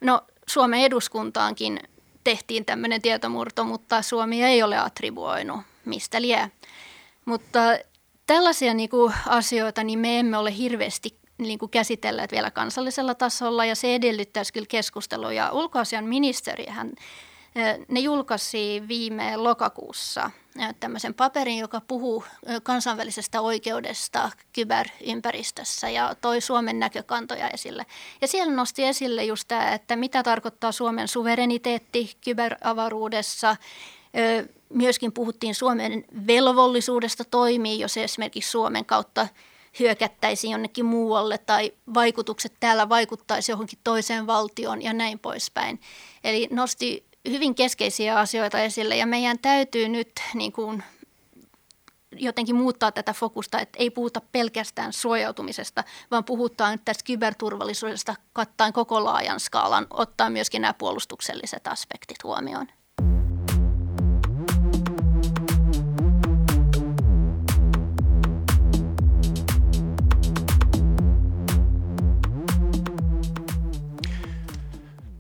No 0.01 0.23
Suomen 0.47 0.81
eduskuntaankin 0.81 1.81
tehtiin 2.29 2.65
tämmöinen 2.65 3.03
tietomurto, 3.03 3.65
mutta 3.65 4.03
Suomi 4.03 4.45
ei 4.45 4.63
ole 4.63 4.79
attribuoinut, 4.79 5.61
mistä 5.85 6.23
liää. 6.23 6.51
Mutta 7.25 7.61
tällaisia 8.27 8.75
niin 8.75 8.89
kuin, 8.89 9.15
asioita 9.27 9.85
niin 9.85 9.99
me 9.99 10.19
emme 10.19 10.37
ole 10.37 10.57
hirveästi 10.57 11.19
niin 11.39 11.59
kuin 11.59 11.71
käsitelleet 11.71 12.33
vielä 12.33 12.51
kansallisella 12.51 13.15
tasolla 13.15 13.65
ja 13.65 13.75
se 13.75 13.95
edellyttäisi 13.95 14.53
kyllä 14.53 14.67
keskustelua. 14.67 15.33
Ja 15.33 15.53
ulkoasian 15.53 16.05
ministerihän 16.05 16.93
ne 17.89 18.01
julkaisi 18.01 18.83
viime 18.89 19.37
lokakuussa 19.37 20.31
tämmöisen 20.81 21.15
paperin, 21.15 21.59
joka 21.59 21.81
puhuu 21.89 22.25
kansainvälisestä 22.63 23.41
oikeudesta 23.41 24.31
kyberympäristössä 24.53 25.91
ja 25.91 26.15
toi 26.21 26.41
Suomen 26.41 26.79
näkökantoja 26.79 27.51
esille. 27.51 27.87
Ja 28.21 28.29
siellä 28.29 28.53
nosti 28.53 28.85
esille 28.85 29.25
just 29.25 29.49
tämä, 29.49 29.73
että 29.73 29.97
mitä 29.97 30.23
tarkoittaa 30.23 30.73
Suomen 30.73 31.09
suvereniteetti 31.09 32.17
kyberavaruudessa. 32.25 33.57
Myöskin 34.69 35.13
puhuttiin 35.13 35.55
Suomen 35.55 36.05
velvollisuudesta 36.27 37.25
toimia, 37.25 37.75
jos 37.75 37.97
esimerkiksi 37.97 38.51
Suomen 38.51 38.85
kautta 38.85 39.29
hyökättäisiin 39.79 40.51
jonnekin 40.51 40.85
muualle 40.85 41.39
tai 41.39 41.73
vaikutukset 41.95 42.53
täällä 42.61 42.89
vaikuttaisi 42.89 43.53
johonkin 43.53 43.79
toiseen 43.85 44.27
valtioon 44.27 44.83
ja 44.83 44.93
näin 44.93 45.19
poispäin. 45.19 45.81
Eli 46.25 46.49
nosti 46.51 47.08
hyvin 47.29 47.55
keskeisiä 47.55 48.19
asioita 48.19 48.61
esille 48.61 48.97
ja 48.97 49.07
meidän 49.07 49.39
täytyy 49.39 49.89
nyt 49.89 50.13
niin 50.35 50.53
kuin 50.53 50.83
jotenkin 52.13 52.57
muuttaa 52.57 52.93
tätä 52.93 53.13
fokusta, 53.13 53.61
että 53.61 53.79
ei 53.79 53.91
puhuta 53.91 54.21
pelkästään 54.33 54.93
suojautumisesta, 54.93 55.85
vaan 56.11 56.25
puhutaan 56.25 56.81
tästä 56.85 57.05
kyberturvallisuudesta 57.05 58.15
kattaen 58.33 58.73
koko 58.73 59.05
laajan 59.05 59.41
skaalan, 59.41 59.87
ottaa 59.91 60.31
myöskin 60.31 60.63
nämä 60.63 60.75
puolustukselliset 60.75 61.67
aspektit 61.67 62.25
huomioon. 62.25 62.67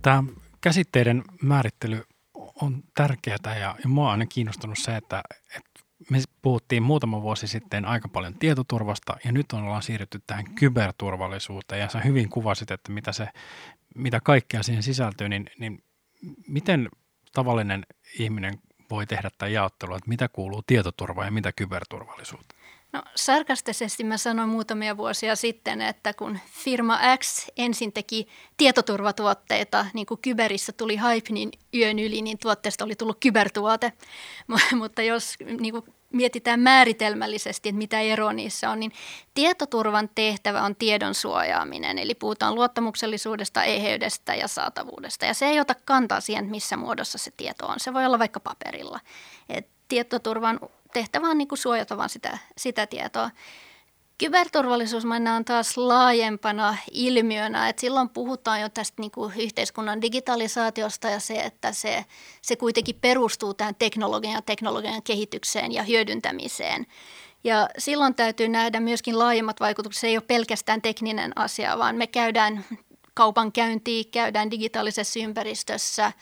Tämä 0.02 0.22
käsitteiden 0.68 1.22
määrittely 1.42 2.02
on 2.62 2.82
tärkeää 2.94 3.58
ja, 3.58 3.76
ja 3.82 3.88
mua 3.88 4.04
on 4.04 4.10
aina 4.10 4.26
kiinnostunut 4.26 4.78
se, 4.78 4.96
että, 4.96 5.22
että 5.56 5.80
me 6.10 6.18
puhuttiin 6.42 6.82
muutama 6.82 7.22
vuosi 7.22 7.46
sitten 7.46 7.84
aika 7.84 8.08
paljon 8.08 8.34
tietoturvasta 8.34 9.16
ja 9.24 9.32
nyt 9.32 9.52
ollaan 9.52 9.82
siirrytty 9.82 10.20
tähän 10.26 10.54
kyberturvallisuuteen 10.54 11.80
ja 11.80 11.88
sä 11.88 12.00
hyvin 12.00 12.28
kuvasit, 12.28 12.70
että 12.70 12.92
mitä, 12.92 13.12
se, 13.12 13.28
mitä 13.94 14.20
kaikkea 14.24 14.62
siihen 14.62 14.82
sisältyy, 14.82 15.28
niin, 15.28 15.50
niin 15.58 15.82
miten 16.48 16.88
tavallinen 17.32 17.86
ihminen 18.18 18.58
voi 18.90 19.06
tehdä 19.06 19.30
tämän 19.38 19.52
jaottelua, 19.52 19.96
että 19.96 20.08
mitä 20.08 20.28
kuuluu 20.28 20.62
tietoturva 20.66 21.24
ja 21.24 21.30
mitä 21.30 21.52
kyberturvallisuutta? 21.52 22.54
No 22.92 23.02
sarkastisesti 23.14 24.04
mä 24.04 24.16
sanoin 24.16 24.48
muutamia 24.48 24.96
vuosia 24.96 25.36
sitten, 25.36 25.80
että 25.80 26.14
kun 26.14 26.38
firma 26.64 26.98
X 27.18 27.46
ensin 27.56 27.92
teki 27.92 28.28
tietoturvatuotteita, 28.56 29.86
niin 29.94 30.06
kuin 30.06 30.20
kyberissä 30.22 30.72
tuli 30.72 30.96
hype, 31.00 31.30
niin 31.30 31.50
yön 31.74 31.98
yli, 31.98 32.22
niin 32.22 32.38
tuotteesta 32.38 32.84
oli 32.84 32.94
tullut 32.96 33.20
kybertuote. 33.20 33.92
Mutta 34.78 35.02
jos 35.02 35.34
niin 35.60 35.72
kuin 35.72 35.84
mietitään 36.12 36.60
määritelmällisesti, 36.60 37.68
että 37.68 37.78
mitä 37.78 38.00
ero 38.00 38.32
niissä 38.32 38.70
on, 38.70 38.80
niin 38.80 38.92
tietoturvan 39.34 40.10
tehtävä 40.14 40.62
on 40.62 40.76
tiedon 40.76 41.14
suojaaminen. 41.14 41.98
Eli 41.98 42.14
puhutaan 42.14 42.54
luottamuksellisuudesta, 42.54 43.64
eheydestä 43.64 44.34
ja 44.34 44.48
saatavuudesta. 44.48 45.26
Ja 45.26 45.34
se 45.34 45.46
ei 45.46 45.60
ota 45.60 45.74
kantaa 45.84 46.20
siihen, 46.20 46.46
missä 46.46 46.76
muodossa 46.76 47.18
se 47.18 47.30
tieto 47.36 47.66
on. 47.66 47.80
Se 47.80 47.94
voi 47.94 48.06
olla 48.06 48.18
vaikka 48.18 48.40
paperilla. 48.40 49.00
Et 49.48 49.68
tietoturvan 49.88 50.60
tehtävä 50.92 51.26
on 51.26 51.38
niin 51.38 51.48
kuin 51.48 51.58
suojata 51.58 51.96
vaan 51.96 52.08
sitä, 52.08 52.38
sitä 52.56 52.86
tietoa. 52.86 53.30
Kyberturvallisuus 54.18 55.04
on 55.36 55.44
taas 55.44 55.76
laajempana 55.76 56.76
ilmiönä, 56.92 57.68
että 57.68 57.80
silloin 57.80 58.08
puhutaan 58.08 58.60
jo 58.60 58.68
tästä 58.68 59.02
niin 59.02 59.10
kuin 59.10 59.34
yhteiskunnan 59.36 60.02
digitalisaatiosta 60.02 61.08
ja 61.08 61.20
se, 61.20 61.34
että 61.34 61.72
se, 61.72 62.04
se 62.42 62.56
kuitenkin 62.56 62.98
perustuu 63.00 63.54
tähän 63.54 63.74
teknologian 63.74 64.34
ja 64.34 64.42
teknologian 64.42 65.02
kehitykseen 65.02 65.72
ja 65.72 65.82
hyödyntämiseen. 65.82 66.86
Ja 67.44 67.68
silloin 67.78 68.14
täytyy 68.14 68.48
nähdä 68.48 68.80
myöskin 68.80 69.18
laajemmat 69.18 69.60
vaikutukset. 69.60 70.00
Se 70.00 70.06
ei 70.06 70.16
ole 70.16 70.24
pelkästään 70.26 70.82
tekninen 70.82 71.32
asia, 71.38 71.78
vaan 71.78 71.96
me 71.96 72.06
käydään 72.06 72.64
kaupankäyntiä, 73.14 74.04
käydään 74.12 74.50
digitaalisessa 74.50 75.20
ympäristössä– 75.20 76.12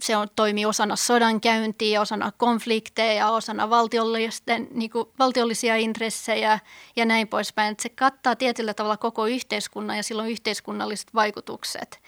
se 0.00 0.16
on, 0.16 0.28
toimii 0.36 0.66
osana 0.66 0.96
sodankäyntiä, 0.96 2.00
osana 2.00 2.32
konflikteja, 2.36 3.30
osana 3.30 3.70
valtiollisten, 3.70 4.68
niin 4.70 4.90
kuin, 4.90 5.08
valtiollisia 5.18 5.76
intressejä 5.76 6.58
ja 6.96 7.04
näin 7.04 7.28
poispäin. 7.28 7.72
Että 7.72 7.82
se 7.82 7.88
kattaa 7.88 8.36
tietyllä 8.36 8.74
tavalla 8.74 8.96
koko 8.96 9.26
yhteiskunnan 9.26 9.96
ja 9.96 10.02
silloin 10.02 10.30
yhteiskunnalliset 10.30 11.14
vaikutukset. 11.14 12.00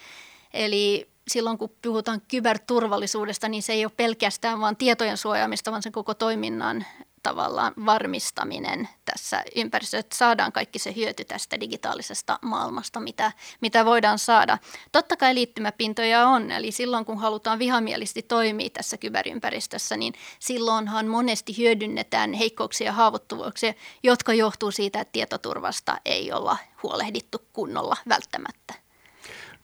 Eli 0.54 1.08
silloin 1.28 1.58
kun 1.58 1.74
puhutaan 1.82 2.22
kyberturvallisuudesta, 2.28 3.48
niin 3.48 3.62
se 3.62 3.72
ei 3.72 3.84
ole 3.84 3.92
pelkästään 3.96 4.60
vain 4.60 4.76
tietojen 4.76 5.16
suojaamista, 5.16 5.70
vaan 5.70 5.82
sen 5.82 5.92
koko 5.92 6.14
toiminnan 6.14 6.86
tavallaan 7.22 7.72
varmistaminen 7.86 8.88
tässä 9.12 9.44
ympäristössä, 9.56 9.98
että 9.98 10.16
saadaan 10.16 10.52
kaikki 10.52 10.78
se 10.78 10.94
hyöty 10.96 11.24
tästä 11.24 11.60
digitaalisesta 11.60 12.38
maailmasta, 12.42 13.00
mitä, 13.00 13.32
mitä 13.60 13.84
voidaan 13.84 14.18
saada. 14.18 14.58
Totta 14.92 15.16
kai 15.16 15.34
liittymäpintoja 15.34 16.26
on, 16.28 16.50
eli 16.50 16.72
silloin 16.72 17.04
kun 17.04 17.18
halutaan 17.18 17.58
vihamielisesti 17.58 18.22
toimia 18.22 18.70
tässä 18.70 18.96
kyberympäristössä, 18.96 19.96
niin 19.96 20.14
silloinhan 20.38 21.06
monesti 21.06 21.58
hyödynnetään 21.58 22.32
heikkouksia 22.32 22.86
ja 22.86 22.92
haavoittuvuuksia, 22.92 23.74
jotka 24.02 24.34
johtuu 24.34 24.70
siitä, 24.70 25.00
että 25.00 25.12
tietoturvasta 25.12 26.00
ei 26.04 26.32
olla 26.32 26.56
huolehdittu 26.82 27.38
kunnolla 27.52 27.96
välttämättä. 28.08 28.74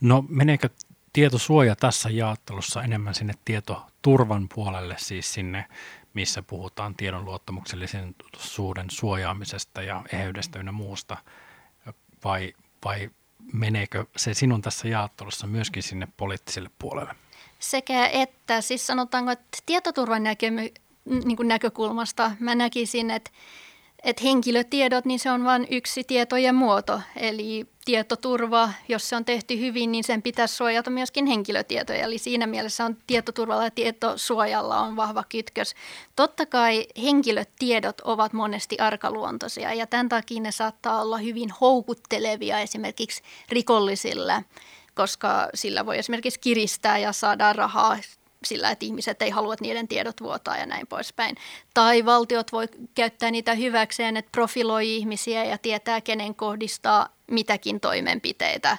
No 0.01 0.25
meneekö 0.29 0.69
tietosuoja 1.13 1.77
tässä 1.77 2.11
jaottelussa 2.11 2.83
enemmän 2.83 3.15
sinne 3.15 3.35
tietoturvan 3.45 4.49
puolelle, 4.55 4.95
siis 4.99 5.35
sinne 5.35 5.65
missä 6.15 6.43
puhutaan 6.43 6.95
tiedon 6.95 7.25
luottamuksellisen 7.25 8.15
suuden 8.37 8.87
suojaamisesta 8.91 9.83
ja 9.83 10.03
eheydestä 10.13 10.59
ynnä 10.59 10.73
muusta. 10.73 11.17
vai, 12.25 12.55
vai 12.85 13.11
meneekö 13.53 14.07
se 14.17 14.35
sinun 14.35 14.63
tässä 14.63 14.89
jaottelussa 14.89 15.47
myöskin 15.47 15.83
sinne 15.83 16.09
poliittiselle 16.17 16.71
puolelle? 16.79 17.15
Sekä 17.59 18.07
että, 18.07 18.61
siis 18.61 18.87
sanotaanko, 18.87 19.31
että 19.31 19.59
tietoturvan 19.67 20.23
näkemy, 20.23 20.69
niin 21.05 21.37
kuin 21.37 21.49
näkökulmasta 21.49 22.33
mä 22.41 22.55
näkisin, 22.55 23.11
että 23.11 23.31
että 24.03 24.23
henkilötiedot, 24.25 25.05
niin 25.05 25.19
se 25.21 25.31
on 25.31 25.45
vain 25.45 25.67
yksi 25.71 26.05
tietojen 26.05 26.55
muoto. 26.55 27.01
Eli 27.17 27.67
tietoturva, 27.89 28.71
jos 28.89 29.09
se 29.09 29.17
on 29.17 29.25
tehty 29.25 29.61
hyvin, 29.61 29.93
niin 29.93 30.05
sen 30.05 30.23
pitäisi 30.23 30.57
suojata 30.57 30.91
myöskin 30.91 31.27
henkilötietoja. 31.27 32.05
Eli 32.05 32.19
siinä 32.19 32.47
mielessä 32.47 32.85
on 32.85 32.97
tietoturvalla 33.07 33.65
ja 33.65 33.71
tietosuojalla 33.71 34.81
on 34.81 34.97
vahva 34.97 35.25
kytkös. 35.29 35.75
Totta 36.17 36.47
kai 36.47 36.87
henkilötiedot 37.03 38.01
ovat 38.01 38.33
monesti 38.33 38.79
arkaluontoisia 38.79 39.75
ja 39.75 39.87
tämän 39.87 40.09
takia 40.09 40.41
ne 40.41 40.53
saattaa 40.53 41.03
olla 41.03 41.19
hyvin 41.19 41.51
houkuttelevia 41.61 42.61
esimerkiksi 42.61 43.23
rikollisille 43.49 44.45
koska 44.95 45.49
sillä 45.55 45.87
voi 45.87 45.99
esimerkiksi 45.99 46.41
kiristää 46.41 46.99
ja 46.99 47.13
saada 47.13 47.53
rahaa 47.53 47.97
sillä, 48.45 48.71
että 48.71 48.87
ihmiset 48.87 49.23
ei 49.23 49.31
halua, 49.31 49.53
että 49.53 49.65
niiden 49.65 49.89
tiedot 49.89 50.21
vuotaa 50.23 50.57
ja 50.57 50.67
näin 50.67 50.87
poispäin. 50.87 51.37
Tai 51.75 52.05
valtiot 52.05 52.53
voi 52.53 52.69
käyttää 52.95 53.31
niitä 53.31 53.55
hyväkseen, 53.55 54.17
että 54.17 54.31
profiloi 54.33 54.97
ihmisiä 54.97 55.45
ja 55.45 55.59
tietää, 55.59 56.01
kenen 56.01 56.35
kohdistaa 56.35 57.09
mitäkin 57.31 57.81
toimenpiteitä. 57.81 58.79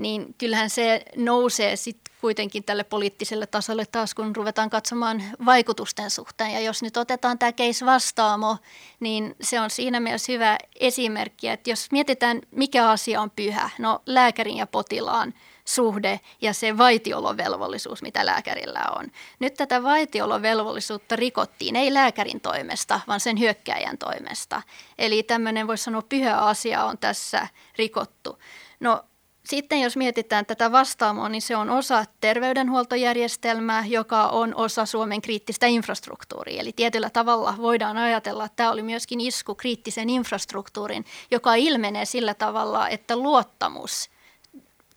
Niin 0.00 0.34
kyllähän 0.38 0.70
se 0.70 1.04
nousee 1.16 1.76
sitten 1.76 2.14
kuitenkin 2.20 2.64
tälle 2.64 2.84
poliittiselle 2.84 3.46
tasolle 3.46 3.86
taas, 3.86 4.14
kun 4.14 4.36
ruvetaan 4.36 4.70
katsomaan 4.70 5.22
vaikutusten 5.46 6.10
suhteen. 6.10 6.52
Ja 6.52 6.60
jos 6.60 6.82
nyt 6.82 6.96
otetaan 6.96 7.38
tämä 7.38 7.52
case 7.52 7.86
vastaamo, 7.86 8.56
niin 9.00 9.36
se 9.40 9.60
on 9.60 9.70
siinä 9.70 10.00
mielessä 10.00 10.32
hyvä 10.32 10.58
esimerkki, 10.80 11.48
että 11.48 11.70
jos 11.70 11.92
mietitään, 11.92 12.40
mikä 12.50 12.88
asia 12.88 13.20
on 13.20 13.30
pyhä, 13.30 13.70
no 13.78 14.02
lääkärin 14.06 14.56
ja 14.56 14.66
potilaan– 14.66 15.34
suhde 15.74 16.20
ja 16.40 16.52
se 16.54 16.78
vaitiolovelvollisuus, 16.78 18.02
mitä 18.02 18.26
lääkärillä 18.26 18.82
on. 18.96 19.06
Nyt 19.38 19.54
tätä 19.54 19.82
vaitiolovelvollisuutta 19.82 21.16
rikottiin 21.16 21.76
ei 21.76 21.94
lääkärin 21.94 22.40
toimesta, 22.40 23.00
vaan 23.08 23.20
sen 23.20 23.38
hyökkäjän 23.38 23.98
toimesta. 23.98 24.62
Eli 24.98 25.22
tämmöinen 25.22 25.66
voisi 25.66 25.84
sanoa 25.84 26.02
pyhä 26.02 26.36
asia 26.36 26.84
on 26.84 26.98
tässä 26.98 27.48
rikottu. 27.78 28.38
No 28.80 29.04
sitten 29.50 29.80
jos 29.80 29.96
mietitään 29.96 30.46
tätä 30.46 30.72
vastaamoa, 30.72 31.28
niin 31.28 31.42
se 31.42 31.56
on 31.56 31.70
osa 31.70 32.04
terveydenhuoltojärjestelmää, 32.20 33.84
joka 33.86 34.28
on 34.28 34.54
osa 34.54 34.86
Suomen 34.86 35.22
kriittistä 35.22 35.66
infrastruktuuria. 35.66 36.60
Eli 36.60 36.72
tietyllä 36.72 37.10
tavalla 37.10 37.54
voidaan 37.58 37.96
ajatella, 37.96 38.44
että 38.44 38.56
tämä 38.56 38.70
oli 38.70 38.82
myöskin 38.82 39.20
isku 39.20 39.54
kriittisen 39.54 40.10
infrastruktuurin, 40.10 41.04
joka 41.30 41.54
ilmenee 41.54 42.04
sillä 42.04 42.34
tavalla, 42.34 42.88
että 42.88 43.16
luottamus– 43.16 44.10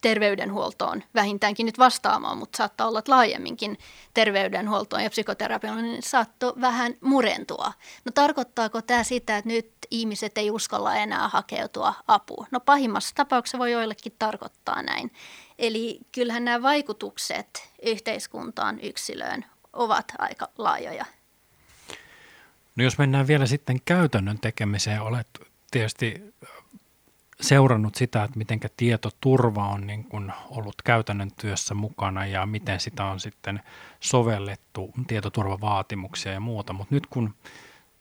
terveydenhuoltoon 0.04 1.04
vähintäänkin 1.16 1.66
nyt 1.66 1.78
vastaamaan, 1.78 2.38
mutta 2.38 2.58
saattaa 2.58 2.88
olla 2.88 3.02
laajemminkin 3.08 3.78
terveydenhuoltoon 4.14 5.04
ja 5.04 5.10
psykoterapiaan, 5.10 5.84
niin 5.84 6.04
saattoi 6.04 6.54
vähän 6.62 6.94
murentua. 7.02 7.74
No 8.06 8.12
tarkoittaako 8.16 8.82
tämä 8.82 9.04
sitä, 9.04 9.38
että 9.38 9.50
nyt 9.50 9.72
ihmiset 9.92 10.38
ei 10.38 10.52
uskalla 10.52 10.96
enää 10.96 11.28
hakeutua 11.28 11.94
apuun? 12.08 12.48
No 12.52 12.60
pahimmassa 12.60 13.16
tapauksessa 13.16 13.60
voi 13.60 13.72
joillekin 13.72 14.16
tarkoittaa 14.20 14.82
näin. 14.82 15.12
Eli 15.60 16.00
kyllähän 16.12 16.46
nämä 16.46 16.62
vaikutukset 16.62 17.70
yhteiskuntaan, 17.86 18.80
yksilöön 18.80 19.46
ovat 19.74 20.06
aika 20.18 20.48
laajoja. 20.58 21.06
No 22.76 22.84
jos 22.84 22.98
mennään 22.98 23.28
vielä 23.28 23.46
sitten 23.46 23.82
käytännön 23.86 24.40
tekemiseen, 24.40 25.02
olet 25.02 25.28
tietysti 25.72 26.34
seurannut 27.44 27.96
sitä, 27.96 28.24
että 28.24 28.38
miten 28.38 28.60
tietoturva 28.78 29.68
on 29.68 29.88
niin 29.88 30.04
kuin 30.04 30.32
ollut 30.50 30.76
käytännön 30.84 31.32
työssä 31.42 31.74
mukana 31.74 32.26
ja 32.26 32.46
miten 32.46 32.80
sitä 32.80 33.06
on 33.06 33.20
sitten 33.20 33.62
sovellettu, 34.00 34.92
tietoturvavaatimuksia 35.08 36.32
ja 36.32 36.40
muuta. 36.40 36.74
Mutta 36.74 36.96
nyt 36.96 37.08
kun 37.08 37.34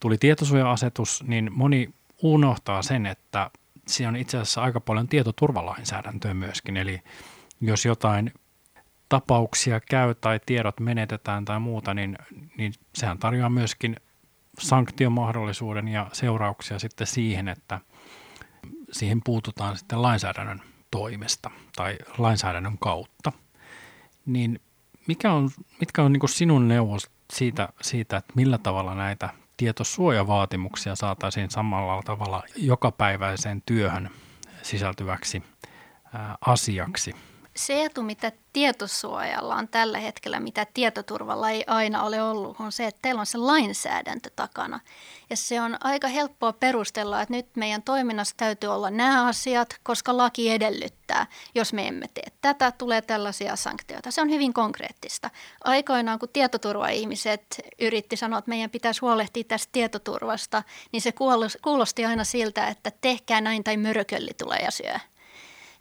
tuli 0.00 0.18
tietosuoja-asetus, 0.18 1.24
niin 1.26 1.50
moni 1.52 1.90
unohtaa 2.22 2.83
sen, 2.83 3.07
että 3.07 3.50
siinä 3.88 4.09
on 4.09 4.16
itse 4.16 4.37
asiassa 4.38 4.62
aika 4.62 4.81
paljon 4.81 5.09
tietoturvalainsäädäntöä 5.09 6.35
myöskin. 6.35 6.76
Eli 6.76 7.02
jos 7.61 7.85
jotain 7.85 8.33
tapauksia 9.09 9.81
käy 9.81 10.14
tai 10.14 10.40
tiedot 10.46 10.81
menetetään 10.81 11.44
tai 11.44 11.61
muuta, 11.61 11.94
niin, 11.94 12.18
niin 12.59 12.72
sehän 12.94 13.18
tarjoaa 13.18 13.50
myöskin 13.50 13.96
sanktiomahdollisuuden 14.59 15.88
ja 15.88 16.07
seurauksia 16.12 16.78
sitten 16.78 17.07
siihen, 17.07 17.48
että– 17.48 17.81
siihen 18.92 19.20
puututaan 19.24 19.76
sitten 19.76 20.02
lainsäädännön 20.02 20.62
toimesta 20.90 21.50
tai 21.76 21.98
lainsäädännön 22.18 22.78
kautta. 22.78 23.33
Niin 24.26 24.61
mikä 25.07 25.33
on, 25.33 25.50
mitkä 25.81 26.02
on 26.02 26.12
niin 26.12 26.28
sinun 26.28 26.68
neuvos 26.68 27.11
siitä, 27.33 27.68
siitä, 27.83 28.16
että 28.16 28.33
millä 28.37 28.59
tavalla 28.59 28.94
näitä 28.94 29.28
tietosuojavaatimuksia 29.57 30.96
saataisiin 30.96 31.50
samalla 31.50 32.02
tavalla 32.02 32.42
jokapäiväiseen 32.57 33.62
työhön 33.66 34.11
sisältyväksi 34.62 35.42
ää, 36.12 36.38
asiaksi? 36.40 37.14
Se 37.57 37.85
etu, 37.85 38.02
mitä 38.02 38.33
tietosuojalla 38.53 39.55
on 39.55 39.69
tällä 39.69 39.99
hetkellä, 39.99 40.41
mitä 40.41 40.67
tietoturvalla 40.75 41.51
ei 41.51 41.65
aina 41.67 42.03
ole 42.03 42.23
ollut, 42.23 42.57
on 42.61 42.73
se, 42.73 42.87
että 42.87 42.99
teillä 43.03 43.21
on 43.21 43.27
se 43.27 43.38
lainsäädäntö 43.38 44.31
takana. 44.37 44.81
Ja 45.31 45.37
se 45.37 45.61
on 45.61 45.77
aika 45.81 46.09
helppoa 46.09 46.53
perustella, 46.53 47.23
että 47.23 47.35
nyt 47.35 47.47
meidän 47.57 47.83
toiminnassa 47.83 48.35
täytyy 48.37 48.71
olla 48.71 48.91
nämä 48.91 49.27
asiat, 49.27 49.77
koska 49.83 50.17
laki 50.17 50.51
edellyttää. 50.51 51.27
Jos 51.55 51.73
me 51.73 51.88
emme 51.88 52.07
tee 52.15 52.27
tätä, 52.41 52.73
tulee 52.73 53.03
tällaisia 53.03 53.57
sanktioita. 53.57 54.11
Se 54.11 54.21
on 54.21 54.31
hyvin 54.31 54.53
konkreettista. 54.53 55.31
Aikoinaan, 55.65 56.19
kun 56.19 56.29
tietoturva-ihmiset 56.33 57.61
yritti 57.81 58.17
sanoa, 58.17 58.38
että 58.38 58.49
meidän 58.49 58.71
pitäisi 58.71 59.01
huolehtia 59.01 59.45
tästä 59.45 59.69
tietoturvasta, 59.73 60.62
niin 60.93 61.01
se 61.01 61.12
kuulosti 61.62 62.05
aina 62.05 62.25
siltä, 62.25 62.67
että 62.67 62.93
tehkää 63.01 63.41
näin 63.41 63.65
tai 63.65 63.77
mörkölli 63.77 64.31
tulee 64.38 64.59
ja 64.59 64.71
syö. 64.71 65.12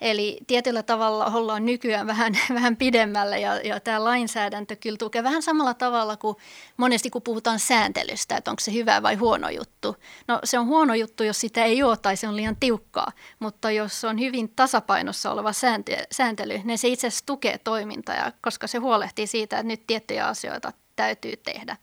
Eli 0.01 0.37
tietyllä 0.47 0.83
tavalla 0.83 1.25
ollaan 1.25 1.65
nykyään 1.65 2.07
vähän, 2.07 2.33
vähän 2.53 2.77
pidemmällä 2.77 3.37
ja, 3.37 3.55
ja 3.55 3.79
tämä 3.79 4.03
lainsäädäntö 4.03 4.75
kyllä 4.75 4.97
tukee 4.97 5.23
vähän 5.23 5.41
samalla 5.41 5.73
tavalla 5.73 6.17
kuin 6.17 6.37
monesti 6.77 7.09
kun 7.09 7.21
puhutaan 7.21 7.59
sääntelystä, 7.59 8.37
että 8.37 8.51
onko 8.51 8.59
se 8.59 8.73
hyvä 8.73 9.01
vai 9.01 9.15
huono 9.15 9.49
juttu. 9.49 9.95
No 10.27 10.39
se 10.43 10.59
on 10.59 10.65
huono 10.65 10.93
juttu, 10.93 11.23
jos 11.23 11.39
sitä 11.39 11.63
ei 11.63 11.83
ole 11.83 11.97
tai 11.97 12.17
se 12.17 12.27
on 12.27 12.35
liian 12.35 12.57
tiukkaa, 12.59 13.11
mutta 13.39 13.71
jos 13.71 14.03
on 14.03 14.19
hyvin 14.19 14.49
tasapainossa 14.55 15.31
oleva 15.31 15.51
sääntely, 16.11 16.61
niin 16.63 16.77
se 16.77 16.87
itse 16.87 17.07
asiassa 17.07 17.25
tukee 17.25 17.57
toimintaa, 17.57 18.31
koska 18.41 18.67
se 18.67 18.77
huolehtii 18.77 19.27
siitä, 19.27 19.55
että 19.57 19.67
nyt 19.67 19.87
tiettyjä 19.87 20.27
asioita 20.27 20.73
täytyy 20.95 21.37
tehdä. 21.37 21.77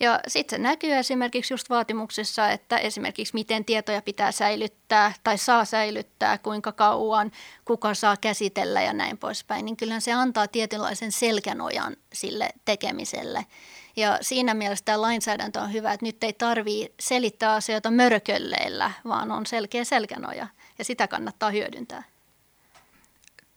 Ja 0.00 0.20
sitten 0.28 0.56
se 0.56 0.62
näkyy 0.62 0.92
esimerkiksi 0.92 1.54
just 1.54 1.70
vaatimuksissa, 1.70 2.50
että 2.50 2.76
esimerkiksi 2.76 3.34
miten 3.34 3.64
tietoja 3.64 4.02
pitää 4.02 4.32
säilyttää 4.32 5.12
tai 5.24 5.38
saa 5.38 5.64
säilyttää, 5.64 6.38
kuinka 6.38 6.72
kauan, 6.72 7.32
kuka 7.64 7.94
saa 7.94 8.16
käsitellä 8.16 8.82
ja 8.82 8.92
näin 8.92 9.18
poispäin. 9.18 9.64
Niin 9.64 9.76
kyllä 9.76 10.00
se 10.00 10.12
antaa 10.12 10.48
tietynlaisen 10.48 11.12
selkänojan 11.12 11.96
sille 12.12 12.48
tekemiselle. 12.64 13.46
Ja 13.96 14.18
siinä 14.20 14.54
mielessä 14.54 14.84
tämä 14.84 15.00
lainsäädäntö 15.00 15.60
on 15.60 15.72
hyvä, 15.72 15.92
että 15.92 16.06
nyt 16.06 16.24
ei 16.24 16.32
tarvitse 16.32 16.94
selittää 17.00 17.54
asioita 17.54 17.90
mörkölleillä, 17.90 18.90
vaan 19.04 19.32
on 19.32 19.46
selkeä 19.46 19.84
selkänoja 19.84 20.46
ja 20.78 20.84
sitä 20.84 21.08
kannattaa 21.08 21.50
hyödyntää. 21.50 22.02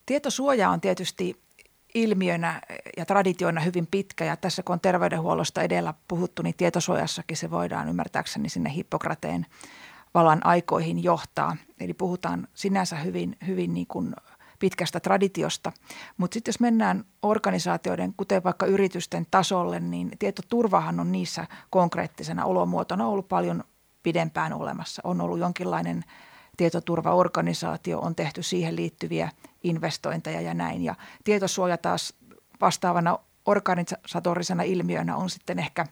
Tietosuoja 0.05 0.69
on 0.69 0.81
tietysti 0.81 1.46
ilmiönä 2.03 2.61
ja 2.97 3.05
traditioina 3.05 3.61
hyvin 3.61 3.87
pitkä 3.87 4.25
ja 4.25 4.37
tässä 4.37 4.63
kun 4.63 4.73
on 4.73 4.79
terveydenhuollosta 4.79 5.61
edellä 5.61 5.93
puhuttu, 6.07 6.41
niin 6.41 6.55
tietosuojassakin 6.57 7.37
se 7.37 7.51
voidaan 7.51 7.89
ymmärtääkseni 7.89 8.49
sinne 8.49 8.73
Hippokrateen 8.73 9.45
valan 10.13 10.45
aikoihin 10.45 11.03
johtaa. 11.03 11.57
Eli 11.79 11.93
puhutaan 11.93 12.47
sinänsä 12.53 12.95
hyvin, 12.95 13.37
hyvin 13.47 13.73
niin 13.73 13.87
kuin 13.87 14.15
pitkästä 14.59 14.99
traditiosta. 14.99 15.71
Mutta 16.17 16.33
sitten 16.33 16.49
jos 16.49 16.59
mennään 16.59 17.05
organisaatioiden, 17.21 18.13
kuten 18.17 18.43
vaikka 18.43 18.65
yritysten 18.65 19.25
tasolle, 19.31 19.79
niin 19.79 20.11
tietoturvahan 20.19 20.99
on 20.99 21.11
niissä 21.11 21.47
konkreettisena 21.69 22.45
olomuotona 22.45 23.07
ollut 23.07 23.27
paljon 23.27 23.63
pidempään 24.03 24.53
olemassa. 24.53 25.01
On 25.05 25.21
ollut 25.21 25.39
jonkinlainen 25.39 26.03
tietoturvaorganisaatio, 26.57 27.99
on 27.99 28.15
tehty 28.15 28.43
siihen 28.43 28.75
liittyviä 28.75 29.29
investointeja 29.63 30.41
ja 30.41 30.53
näin. 30.53 30.83
Ja 30.83 30.95
tietosuoja 31.23 31.77
taas 31.77 32.13
vastaavana 32.61 33.19
organisatorisena 33.45 34.63
ilmiönä 34.63 35.15
on 35.15 35.29
sitten 35.29 35.59
ehkä 35.59 35.85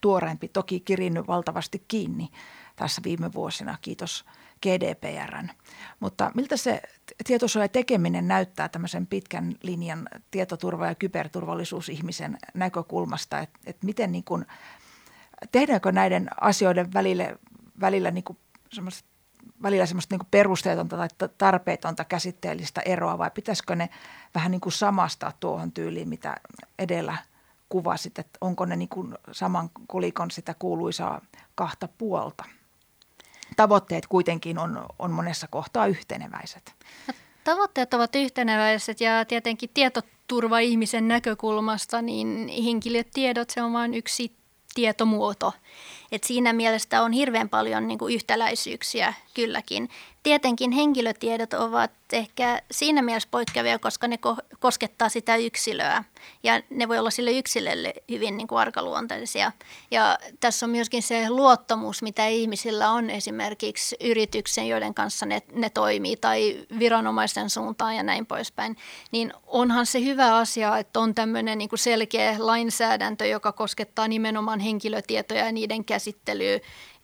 tuoreempi, 0.00 0.48
toki 0.48 0.80
kirinnyt 0.80 1.26
valtavasti 1.26 1.84
kiinni 1.88 2.28
tässä 2.76 3.00
viime 3.04 3.32
vuosina, 3.32 3.78
kiitos 3.80 4.24
GDPRn. 4.62 5.48
Mutta 6.00 6.30
miltä 6.34 6.56
se 6.56 6.82
tietosuoja 7.26 7.68
tekeminen 7.68 8.28
näyttää 8.28 8.68
tämmöisen 8.68 9.06
pitkän 9.06 9.54
linjan 9.62 10.08
tietoturva- 10.30 10.86
ja 10.86 10.94
kyberturvallisuusihmisen 10.94 12.38
näkökulmasta, 12.54 13.38
että 13.38 13.58
et 13.66 13.82
miten 13.82 14.12
niin 14.12 14.24
kuin, 14.24 14.46
tehdäänkö 15.52 15.92
näiden 15.92 16.28
asioiden 16.40 16.92
välille, 16.92 17.38
välillä 17.80 18.10
niin 18.10 18.24
kuin 18.24 18.38
välillä 19.62 19.86
semmoista 19.86 20.16
niin 20.16 20.28
perusteetonta 20.30 20.96
tai 20.96 21.08
tarpeetonta 21.38 22.04
käsitteellistä 22.04 22.80
eroa 22.80 23.18
vai 23.18 23.30
pitäisikö 23.30 23.76
ne 23.76 23.88
vähän 24.34 24.50
niin 24.50 24.60
kuin 24.60 24.72
samastaa 24.72 25.32
tuohon 25.40 25.72
tyyliin, 25.72 26.08
mitä 26.08 26.36
edellä 26.78 27.16
kuvasit, 27.68 28.18
että 28.18 28.38
onko 28.40 28.64
ne 28.64 28.76
niin 28.76 28.88
kuin 28.88 29.14
saman 29.32 29.70
kolikon 29.86 30.30
sitä 30.30 30.54
kuuluisaa 30.58 31.20
kahta 31.54 31.88
puolta? 31.98 32.44
Tavoitteet 33.56 34.06
kuitenkin 34.06 34.58
on, 34.58 34.86
on 34.98 35.10
monessa 35.10 35.46
kohtaa 35.48 35.86
yhteneväiset. 35.86 36.74
Tavoitteet 37.44 37.94
ovat 37.94 38.16
yhteneväiset 38.16 39.00
ja 39.00 39.24
tietenkin 39.24 39.70
tietoturva 39.74 40.58
ihmisen 40.58 41.08
näkökulmasta, 41.08 42.02
niin 42.02 42.48
henkilötiedot 42.64 43.50
se 43.50 43.62
on 43.62 43.72
vain 43.72 43.94
yksi 43.94 44.36
tietomuoto. 44.74 45.52
Et 46.12 46.24
siinä 46.24 46.52
mielessä 46.52 47.02
on 47.02 47.12
hirveän 47.12 47.48
paljon 47.48 47.88
niin 47.88 47.98
kuin 47.98 48.14
yhtäläisyyksiä 48.14 49.14
kylläkin. 49.34 49.88
Tietenkin 50.22 50.72
henkilötiedot 50.72 51.54
ovat 51.54 51.90
ehkä 52.12 52.62
siinä 52.70 53.02
mielessä 53.02 53.28
poikkeavia, 53.30 53.78
koska 53.78 54.08
ne 54.08 54.18
koskettaa 54.60 55.08
sitä 55.08 55.36
yksilöä 55.36 56.04
ja 56.42 56.62
ne 56.70 56.88
voi 56.88 56.98
olla 56.98 57.10
sille 57.10 57.32
yksilölle 57.32 57.94
hyvin 58.10 58.36
niin 58.36 58.46
kuin 58.46 58.58
arkaluonteisia. 58.58 59.52
Ja 59.90 60.18
tässä 60.40 60.66
on 60.66 60.70
myöskin 60.70 61.02
se 61.02 61.30
luottamus, 61.30 62.02
mitä 62.02 62.26
ihmisillä 62.26 62.90
on 62.90 63.10
esimerkiksi 63.10 63.96
yrityksen, 64.00 64.68
joiden 64.68 64.94
kanssa 64.94 65.26
ne, 65.26 65.42
ne 65.52 65.70
toimii 65.70 66.16
tai 66.16 66.66
viranomaisten 66.78 67.50
suuntaan 67.50 67.96
ja 67.96 68.02
näin 68.02 68.26
poispäin. 68.26 68.76
Niin 69.12 69.32
onhan 69.46 69.86
se 69.86 70.04
hyvä 70.04 70.36
asia, 70.36 70.78
että 70.78 71.00
on 71.00 71.14
tämmöinen 71.14 71.58
niin 71.58 71.70
selkeä 71.74 72.36
lainsäädäntö, 72.38 73.26
joka 73.26 73.52
koskettaa 73.52 74.08
nimenomaan 74.08 74.60
henkilötietoja 74.60 75.44
ja 75.46 75.52
niiden 75.52 75.84
käsittelyä 75.84 76.01
käsittelyä 76.02 76.60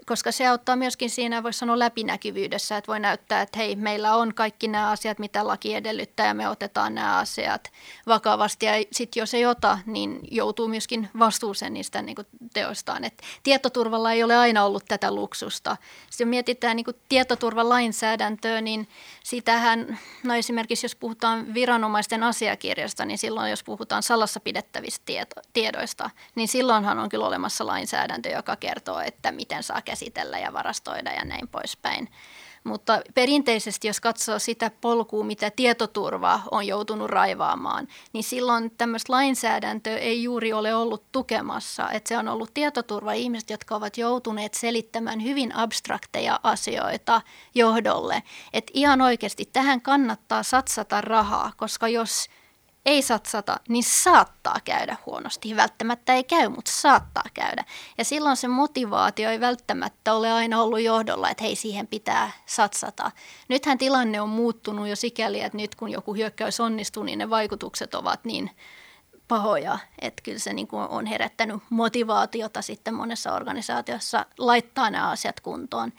koska 0.09 0.33
se 0.33 0.47
auttaa 0.47 0.77
myöskin 0.77 1.11
siinä, 1.11 1.43
voisi 1.43 1.59
sanoa 1.59 1.79
läpinäkyvyydessä, 1.79 2.77
että 2.77 2.89
voi 2.89 3.01
näyttää, 3.01 3.43
että 3.43 3.59
hei, 3.59 3.77
meillä 3.77 4.15
on 4.15 4.35
kaikki 4.35 4.69
nämä 4.69 4.91
asiat, 4.91 5.19
mitä 5.19 5.47
laki 5.47 5.75
edellyttää 5.75 6.27
ja 6.27 6.35
me 6.35 6.49
otetaan 6.49 6.95
nämä 6.95 7.19
asiat 7.19 7.73
vakavasti. 8.07 8.67
Ja 8.67 8.73
sitten 8.93 9.21
jos 9.21 9.35
ei 9.35 9.47
ota, 9.47 9.79
niin 9.87 10.21
joutuu 10.31 10.69
myöskin 10.69 11.09
vastuuseen 11.19 11.75
niistä 11.75 12.03
niin 12.03 12.17
teoistaan. 12.55 13.05
Et 13.05 13.23
tietoturvalla 13.43 14.13
ei 14.13 14.23
ole 14.23 14.37
aina 14.37 14.65
ollut 14.65 14.85
tätä 14.89 15.15
luksusta. 15.15 15.77
Sitten 16.11 16.27
jos 16.27 16.31
mietitään 16.31 16.77
niin 16.77 16.87
tietoturvalainsäädäntöä, 17.09 18.61
niin 18.61 18.89
sitähän, 19.25 19.99
no 20.25 20.35
esimerkiksi 20.35 20.85
jos 20.85 20.95
puhutaan 20.95 21.55
viranomaisten 21.55 22.23
asiakirjasta, 22.23 23.05
niin 23.05 23.19
silloin 23.19 23.51
jos 23.51 23.65
puhutaan 23.65 24.03
salassa 24.03 24.41
pidettävistä 24.41 25.05
tiedoista, 25.53 26.11
niin 26.35 26.49
silloinhan 26.49 26.99
on 26.99 27.09
kyllä 27.09 27.27
olemassa 27.27 27.67
lainsäädäntö, 27.67 28.29
joka 28.29 28.57
kertoo, 28.57 29.01
että 29.01 29.33
miten 29.33 29.63
saa 29.63 29.83
käsitellä 29.83 29.98
ja 30.43 30.53
varastoida 30.53 31.13
ja 31.13 31.25
näin 31.25 31.49
poispäin. 31.49 32.09
Mutta 32.65 33.01
perinteisesti, 33.15 33.87
jos 33.87 34.01
katsoo 34.01 34.39
sitä 34.39 34.71
polkua, 34.81 35.25
mitä 35.25 35.51
tietoturva 35.51 36.41
on 36.51 36.67
joutunut 36.67 37.11
raivaamaan, 37.11 37.89
niin 38.13 38.25
silloin 38.25 38.71
tämmöistä 38.79 39.13
lainsäädäntöä 39.13 39.97
ei 39.97 40.23
juuri 40.23 40.53
ole 40.53 40.75
ollut 40.75 41.13
tukemassa. 41.13 41.91
Että 41.91 42.09
se 42.09 42.19
on 42.19 42.29
ollut 42.29 42.55
tietoturva-ihmiset, 42.55 43.51
jotka 43.51 43.77
ovat 43.77 43.99
joutuneet 43.99 44.55
selittämään 44.55 45.23
hyvin 45.23 45.55
abstrakteja 45.55 46.41
asioita 46.43 47.23
johdolle. 47.55 48.23
Että 48.53 48.73
ihan 48.75 49.01
oikeasti 49.01 49.45
tähän 49.53 49.81
kannattaa 49.81 50.43
satsata 50.43 51.01
rahaa, 51.01 51.53
koska 51.57 51.89
jos– 51.89 52.27
ei 52.89 53.03
satsata, 53.03 53.61
niin 53.69 53.85
saattaa 53.85 54.57
käydä 54.65 54.97
huonosti. 55.07 55.57
Välttämättä 55.57 56.15
ei 56.15 56.25
käy, 56.25 56.49
mutta 56.49 56.71
saattaa 56.71 57.25
käydä. 57.35 57.65
Ja 57.99 58.05
silloin 58.05 58.37
se 58.37 58.49
motivaatio 58.49 59.31
ei 59.31 59.41
välttämättä 59.41 60.15
ole 60.15 60.33
aina 60.33 60.63
ollut 60.63 60.81
johdolla, 60.81 61.31
että 61.31 61.45
hei, 61.45 61.57
siihen 61.57 61.87
pitää 61.87 62.31
satsata. 62.47 63.11
Nythän 63.49 63.79
tilanne 63.79 64.21
on 64.21 64.29
muuttunut 64.29 64.89
jo 64.89 64.97
sikäli, 64.97 65.41
että 65.41 65.59
nyt 65.59 65.75
kun 65.75 65.91
joku 65.91 66.15
hyökkäys 66.15 66.61
onnistuu, 66.61 67.03
niin 67.03 67.19
ne 67.19 67.31
vaikutukset 67.31 67.95
ovat 67.95 68.25
niin 68.25 68.51
pahoja, 69.29 69.79
että 69.99 70.23
kyllä 70.23 70.39
se 70.39 70.53
niin 70.53 70.69
on 70.73 71.07
herättänyt 71.07 71.63
motivaatiota 71.71 72.63
sitten 72.63 72.95
monessa 72.95 73.33
organisaatiossa 73.33 74.27
laittaa 74.39 74.91
nämä 74.91 75.11
asiat 75.11 75.41
kuntoon. 75.41 75.93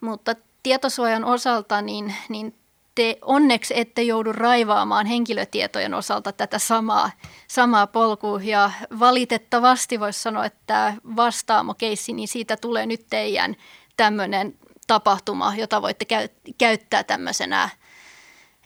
Mutta 0.00 0.34
tietosuojan 0.62 1.24
osalta 1.24 1.82
niin, 1.82 2.14
niin 2.28 2.61
te 2.94 3.18
onneksi 3.22 3.74
ette 3.76 4.02
joudu 4.02 4.32
raivaamaan 4.32 5.06
henkilötietojen 5.06 5.94
osalta 5.94 6.32
tätä 6.32 6.58
samaa, 6.58 7.10
samaa 7.48 7.86
polkua. 7.86 8.40
Ja 8.42 8.70
valitettavasti 8.98 10.00
voisi 10.00 10.20
sanoa, 10.20 10.44
että 10.44 10.94
vastaamo-keissi, 11.16 12.12
niin 12.12 12.28
siitä 12.28 12.56
tulee 12.56 12.86
nyt 12.86 13.06
teidän 13.10 13.56
tämmöinen 13.96 14.58
tapahtuma, 14.86 15.54
jota 15.56 15.82
voitte 15.82 16.04
käy, 16.04 16.28
käyttää 16.58 17.04
tämmöisenä, 17.04 17.68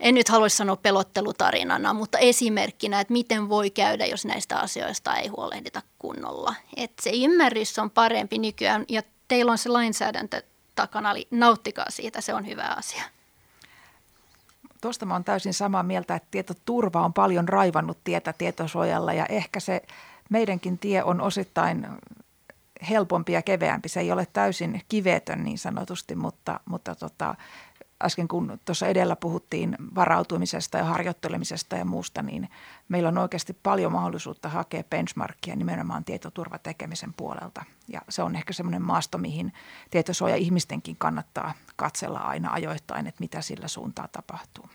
en 0.00 0.14
nyt 0.14 0.28
haluaisi 0.28 0.56
sanoa 0.56 0.76
pelottelutarinana, 0.76 1.94
mutta 1.94 2.18
esimerkkinä, 2.18 3.00
että 3.00 3.12
miten 3.12 3.48
voi 3.48 3.70
käydä, 3.70 4.06
jos 4.06 4.24
näistä 4.24 4.58
asioista 4.58 5.16
ei 5.16 5.28
huolehdita 5.28 5.82
kunnolla. 5.98 6.54
Että 6.76 7.02
se 7.02 7.10
ymmärrys 7.10 7.78
on 7.78 7.90
parempi 7.90 8.38
nykyään 8.38 8.84
ja 8.88 9.02
teillä 9.28 9.52
on 9.52 9.58
se 9.58 9.68
lainsäädäntö 9.68 10.42
takana, 10.74 11.10
eli 11.10 11.28
nauttikaa 11.30 11.90
siitä, 11.90 12.20
se 12.20 12.34
on 12.34 12.46
hyvä 12.46 12.74
asia. 12.76 13.02
Tuosta 14.80 15.06
mä 15.06 15.14
olen 15.14 15.24
täysin 15.24 15.54
samaa 15.54 15.82
mieltä, 15.82 16.14
että 16.14 16.28
tietoturva 16.30 17.04
on 17.04 17.12
paljon 17.12 17.48
raivannut 17.48 17.98
tietä 18.04 18.32
tietosuojalla 18.32 19.12
ja 19.12 19.26
ehkä 19.26 19.60
se 19.60 19.82
meidänkin 20.30 20.78
tie 20.78 21.04
on 21.04 21.20
osittain 21.20 21.86
helpompi 22.90 23.32
ja 23.32 23.42
keveämpi. 23.42 23.88
Se 23.88 24.00
ei 24.00 24.12
ole 24.12 24.26
täysin 24.32 24.82
kivetön 24.88 25.44
niin 25.44 25.58
sanotusti, 25.58 26.14
mutta, 26.14 26.60
mutta 26.64 26.94
tota, 26.94 27.34
äsken 28.04 28.28
kun 28.28 28.60
tuossa 28.64 28.86
edellä 28.86 29.16
puhuttiin 29.16 29.76
varautumisesta 29.94 30.78
ja 30.78 30.84
harjoittelemisesta 30.84 31.76
ja 31.76 31.84
muusta, 31.84 32.22
niin 32.22 32.48
meillä 32.88 33.08
on 33.08 33.18
oikeasti 33.18 33.52
paljon 33.52 33.92
mahdollisuutta 33.92 34.48
hakea 34.48 34.84
benchmarkia 34.84 35.56
nimenomaan 35.56 36.04
tietoturvatekemisen 36.04 37.14
puolelta. 37.14 37.64
Ja 37.88 38.00
se 38.08 38.22
on 38.22 38.36
ehkä 38.36 38.52
semmoinen 38.52 38.82
maasto, 38.82 39.18
mihin 39.18 39.52
tietosuoja 39.90 40.36
ihmistenkin 40.36 40.96
kannattaa 40.96 41.54
katsella 41.76 42.18
aina 42.18 42.52
ajoittain, 42.52 43.06
että 43.06 43.20
mitä 43.20 43.42
sillä 43.42 43.68
suuntaa 43.68 44.08
tapahtuu. 44.08 44.68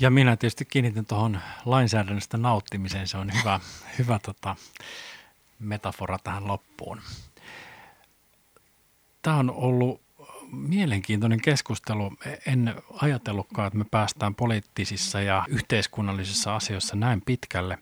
Ja 0.00 0.10
minä 0.10 0.36
tietysti 0.36 0.64
kiinnitin 0.64 1.06
tuohon 1.06 1.40
lainsäädännöstä 1.64 2.36
nauttimiseen. 2.36 3.08
Se 3.08 3.18
on 3.18 3.30
hyvä, 3.38 3.60
hyvä 3.98 4.18
tota, 4.18 4.56
metafora 5.58 6.18
tähän 6.18 6.46
loppuun. 6.46 7.00
Tämä 9.22 9.36
on 9.36 9.50
ollut 9.50 10.05
mielenkiintoinen 10.56 11.40
keskustelu. 11.40 12.12
En 12.46 12.74
ajatellutkaan, 13.02 13.66
että 13.66 13.78
me 13.78 13.84
päästään 13.90 14.34
poliittisissa 14.34 15.20
ja 15.20 15.46
yhteiskunnallisissa 15.48 16.56
asioissa 16.56 16.96
näin 16.96 17.22
pitkälle, 17.26 17.78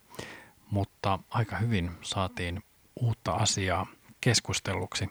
mutta 0.70 1.18
aika 1.30 1.56
hyvin 1.56 1.90
saatiin 2.02 2.62
uutta 3.00 3.32
asiaa 3.32 3.86
keskustelluksi. 4.20 5.10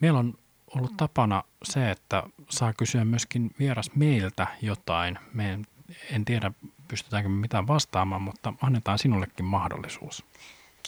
Meillä 0.00 0.18
on 0.18 0.38
ollut 0.74 0.96
tapana 0.96 1.44
se, 1.62 1.90
että 1.90 2.22
saa 2.50 2.72
kysyä 2.72 3.04
myöskin 3.04 3.50
vieras 3.58 3.90
meiltä 3.94 4.46
jotain. 4.62 5.18
Me 5.32 5.58
en 6.10 6.24
tiedä, 6.24 6.50
pystytäänkö 6.88 7.28
me 7.28 7.40
mitään 7.40 7.66
vastaamaan, 7.66 8.22
mutta 8.22 8.52
annetaan 8.62 8.98
sinullekin 8.98 9.46
mahdollisuus. 9.46 10.24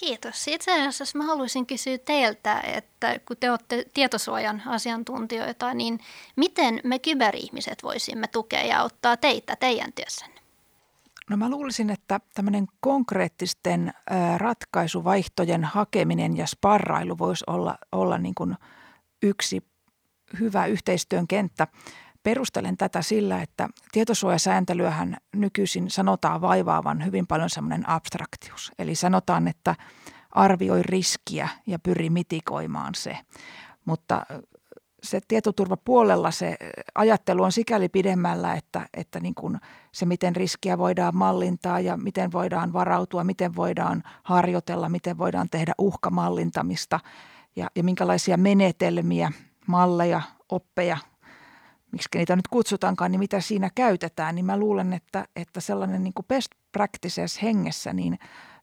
Kiitos. 0.01 0.49
Itse 0.49 0.87
asiassa 0.87 1.19
mä 1.19 1.25
haluaisin 1.25 1.67
kysyä 1.67 1.99
teiltä, 1.99 2.61
että 2.61 3.21
kun 3.29 3.37
te 3.41 3.51
olette 3.51 3.85
tietosuojan 3.95 4.63
asiantuntijoita, 4.67 5.75
niin 5.75 6.01
miten 6.37 6.81
me 6.85 6.99
kyberihmiset 6.99 7.83
voisimme 7.83 8.27
tukea 8.27 8.63
ja 8.63 8.81
auttaa 8.81 9.17
teitä 9.17 9.57
teidän 9.57 9.93
työssänne? 9.93 10.41
No 11.31 11.37
mä 11.37 11.51
luulisin, 11.51 11.91
että 11.91 12.21
tämmöinen 12.35 12.67
konkreettisten 12.81 13.93
ratkaisuvaihtojen 14.37 15.65
hakeminen 15.65 16.37
ja 16.37 16.47
sparrailu 16.47 17.19
voisi 17.19 17.45
olla, 17.47 17.79
olla 17.93 18.19
niin 18.19 18.35
kuin 18.35 18.57
yksi 19.23 19.63
hyvä 20.41 20.67
yhteistyön 20.67 21.29
kenttä. 21.29 21.67
Perustelen 22.23 22.77
tätä 22.77 23.03
sillä, 23.03 23.43
että 23.43 23.69
tietosuojasääntelyähän 23.93 25.17
nykyisin 25.37 25.91
sanotaan 25.91 26.41
vaivaavan 26.41 27.05
hyvin 27.05 27.27
paljon 27.27 27.51
semmoinen 27.51 27.89
abstraktius. 27.89 28.73
Eli 28.79 28.95
sanotaan, 28.95 29.49
että 29.49 29.75
arvioi 30.31 30.83
riskiä 30.83 31.49
ja 31.67 31.79
pyri 31.79 32.11
mitikoimaan 32.11 32.95
se. 32.95 33.19
Mutta 33.85 34.27
se 35.03 35.21
tietoturvapuolella 35.29 36.31
se 36.31 36.57
ajattelu 36.95 37.43
on 37.43 37.53
sikäli 37.53 37.89
pidemmällä, 37.89 38.55
että, 38.55 38.89
että 38.95 39.21
niin 39.21 39.35
kuin 39.35 39.61
se, 39.93 40.07
miten 40.07 40.37
riskiä 40.37 40.79
voidaan 40.79 41.17
mallintaa 41.17 41.81
ja 41.81 41.97
miten 41.97 42.33
voidaan 42.33 42.73
varautua, 42.73 43.25
miten 43.25 43.57
voidaan 43.57 44.03
harjoitella, 44.23 44.89
miten 44.89 45.19
voidaan 45.19 45.49
tehdä 45.51 45.73
uhkamallintamista 45.79 47.01
ja, 47.57 47.69
ja 47.77 47.85
minkälaisia 47.85 48.37
menetelmiä, 48.37 49.33
malleja, 49.67 50.23
oppeja 50.49 50.97
miksi 51.93 52.09
niitä 52.15 52.37
nyt 52.37 52.49
kutsutaankaan, 52.49 53.11
niin 53.11 53.19
mitä 53.19 53.41
siinä 53.41 53.71
käytetään, 53.75 54.35
niin 54.35 54.45
mä 54.45 54.57
luulen, 54.57 54.93
että, 54.93 55.25
että 55.37 55.61
sellainen 55.61 56.03
niin 56.03 56.15
kuin 56.15 56.27
best 56.27 56.51
practices 56.73 57.43
hengessä, 57.43 57.93
niin 57.93 58.19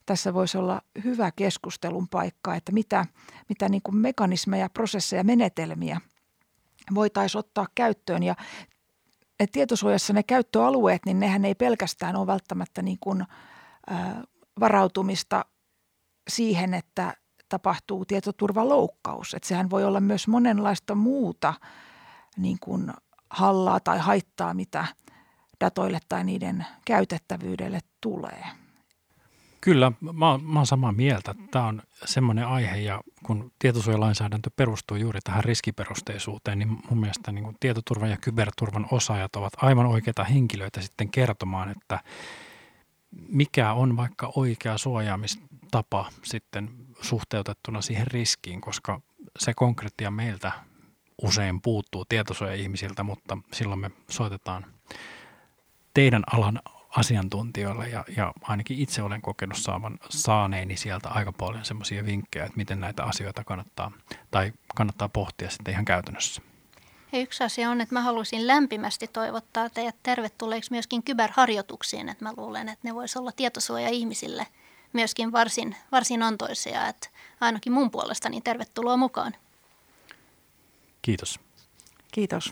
tässä 0.05 0.33
voisi 0.33 0.57
olla 0.57 0.81
hyvä 1.03 1.31
keskustelun 1.31 2.07
paikka, 2.07 2.55
että 2.55 2.71
mitä, 2.71 3.05
mitä 3.49 3.69
niin 3.69 3.81
kuin 3.81 3.95
mekanismeja, 3.95 4.69
prosesseja, 4.69 5.23
menetelmiä 5.23 6.01
voitaisiin 6.95 7.39
ottaa 7.39 7.67
käyttöön. 7.75 8.23
Ja 8.23 8.35
et 9.39 9.51
tietosuojassa 9.51 10.13
ne 10.13 10.23
käyttöalueet, 10.23 11.05
niin 11.05 11.19
nehän 11.19 11.45
ei 11.45 11.55
pelkästään 11.55 12.15
ole 12.15 12.27
välttämättä 12.27 12.81
niin 12.81 12.97
kuin, 12.99 13.21
ä, 13.21 13.25
varautumista 14.59 15.45
siihen, 16.29 16.73
että 16.73 17.13
tapahtuu 17.49 18.05
tietoturvaloukkaus. 18.05 19.33
Että 19.33 19.47
sehän 19.47 19.69
voi 19.69 19.85
olla 19.85 19.99
myös 19.99 20.27
monenlaista 20.27 20.95
muuta 20.95 21.53
niin 22.37 22.57
kuin 22.59 22.93
hallaa 23.29 23.79
tai 23.79 23.99
haittaa, 23.99 24.53
mitä 24.53 24.85
datoille 25.61 25.99
tai 26.09 26.23
niiden 26.23 26.65
käytettävyydelle 26.85 27.79
tulee. 28.01 28.43
Kyllä, 29.61 29.91
mä 30.01 30.37
mä 30.37 30.59
oon 30.59 30.67
samaa 30.67 30.91
mieltä. 30.91 31.35
Tämä 31.51 31.67
on 31.67 31.81
semmoinen 32.05 32.47
aihe 32.47 32.77
ja 32.77 33.01
kun 33.23 33.51
tietosuojalainsäädäntö 33.59 34.49
perustuu 34.55 34.97
juuri 34.97 35.19
tähän 35.23 35.43
riskiperusteisuuteen, 35.43 36.59
niin 36.59 36.69
mun 36.89 36.99
mielestä 36.99 37.31
niin 37.31 37.57
tietoturvan 37.59 38.09
ja 38.09 38.17
kyberturvan 38.17 38.87
osaajat 38.91 39.35
ovat 39.35 39.53
aivan 39.57 39.85
oikeita 39.85 40.23
henkilöitä 40.23 40.81
sitten 40.81 41.09
kertomaan, 41.09 41.69
että 41.69 41.99
mikä 43.11 43.73
on 43.73 43.97
vaikka 43.97 44.31
oikea 44.35 44.77
suojaamistapa 44.77 46.11
sitten 46.23 46.69
suhteutettuna 47.01 47.81
siihen 47.81 48.07
riskiin, 48.07 48.61
koska 48.61 49.01
se 49.39 49.53
konkreettia 49.53 50.11
meiltä 50.11 50.51
usein 51.21 51.61
puuttuu 51.61 52.05
tietosuoja-ihmisiltä, 52.05 53.03
mutta 53.03 53.37
silloin 53.53 53.79
me 53.79 53.91
soitetaan 54.09 54.65
teidän 55.93 56.23
alan 56.33 56.59
asiantuntijoille 56.89 57.89
ja, 57.89 58.05
ja 58.17 58.33
ainakin 58.41 58.79
itse 58.79 59.01
olen 59.01 59.21
kokenut 59.21 59.57
saavan, 59.57 59.99
saaneeni 60.09 60.77
sieltä 60.77 61.09
aika 61.09 61.31
paljon 61.31 61.65
semmoisia 61.65 62.05
vinkkejä, 62.05 62.45
että 62.45 62.57
miten 62.57 62.79
näitä 62.79 63.03
asioita 63.03 63.43
kannattaa 63.43 63.91
tai 64.31 64.53
kannattaa 64.75 65.09
pohtia 65.09 65.49
sitten 65.49 65.71
ihan 65.71 65.85
käytännössä. 65.85 66.41
Ja 67.11 67.19
yksi 67.19 67.43
asia 67.43 67.69
on, 67.69 67.81
että 67.81 67.95
mä 67.95 68.01
haluaisin 68.01 68.47
lämpimästi 68.47 69.07
toivottaa 69.07 69.69
teidät 69.69 69.95
tervetulleeksi 70.03 70.71
myöskin 70.71 71.03
kyberharjoituksiin, 71.03 72.09
että 72.09 72.25
mä 72.25 72.33
luulen, 72.37 72.69
että 72.69 72.87
ne 72.87 72.95
voisi 72.95 73.19
olla 73.19 73.31
tietosuoja 73.31 73.89
ihmisille 73.89 74.47
myöskin 74.93 75.31
varsin, 75.31 75.75
varsin 75.91 76.23
antoisia, 76.23 76.87
että 76.87 77.09
ainakin 77.41 77.73
mun 77.73 77.91
puolestani 77.91 78.41
tervetuloa 78.41 78.97
mukaan. 78.97 79.33
Kiitos. 81.07 81.39
Kiitos. 82.11 82.51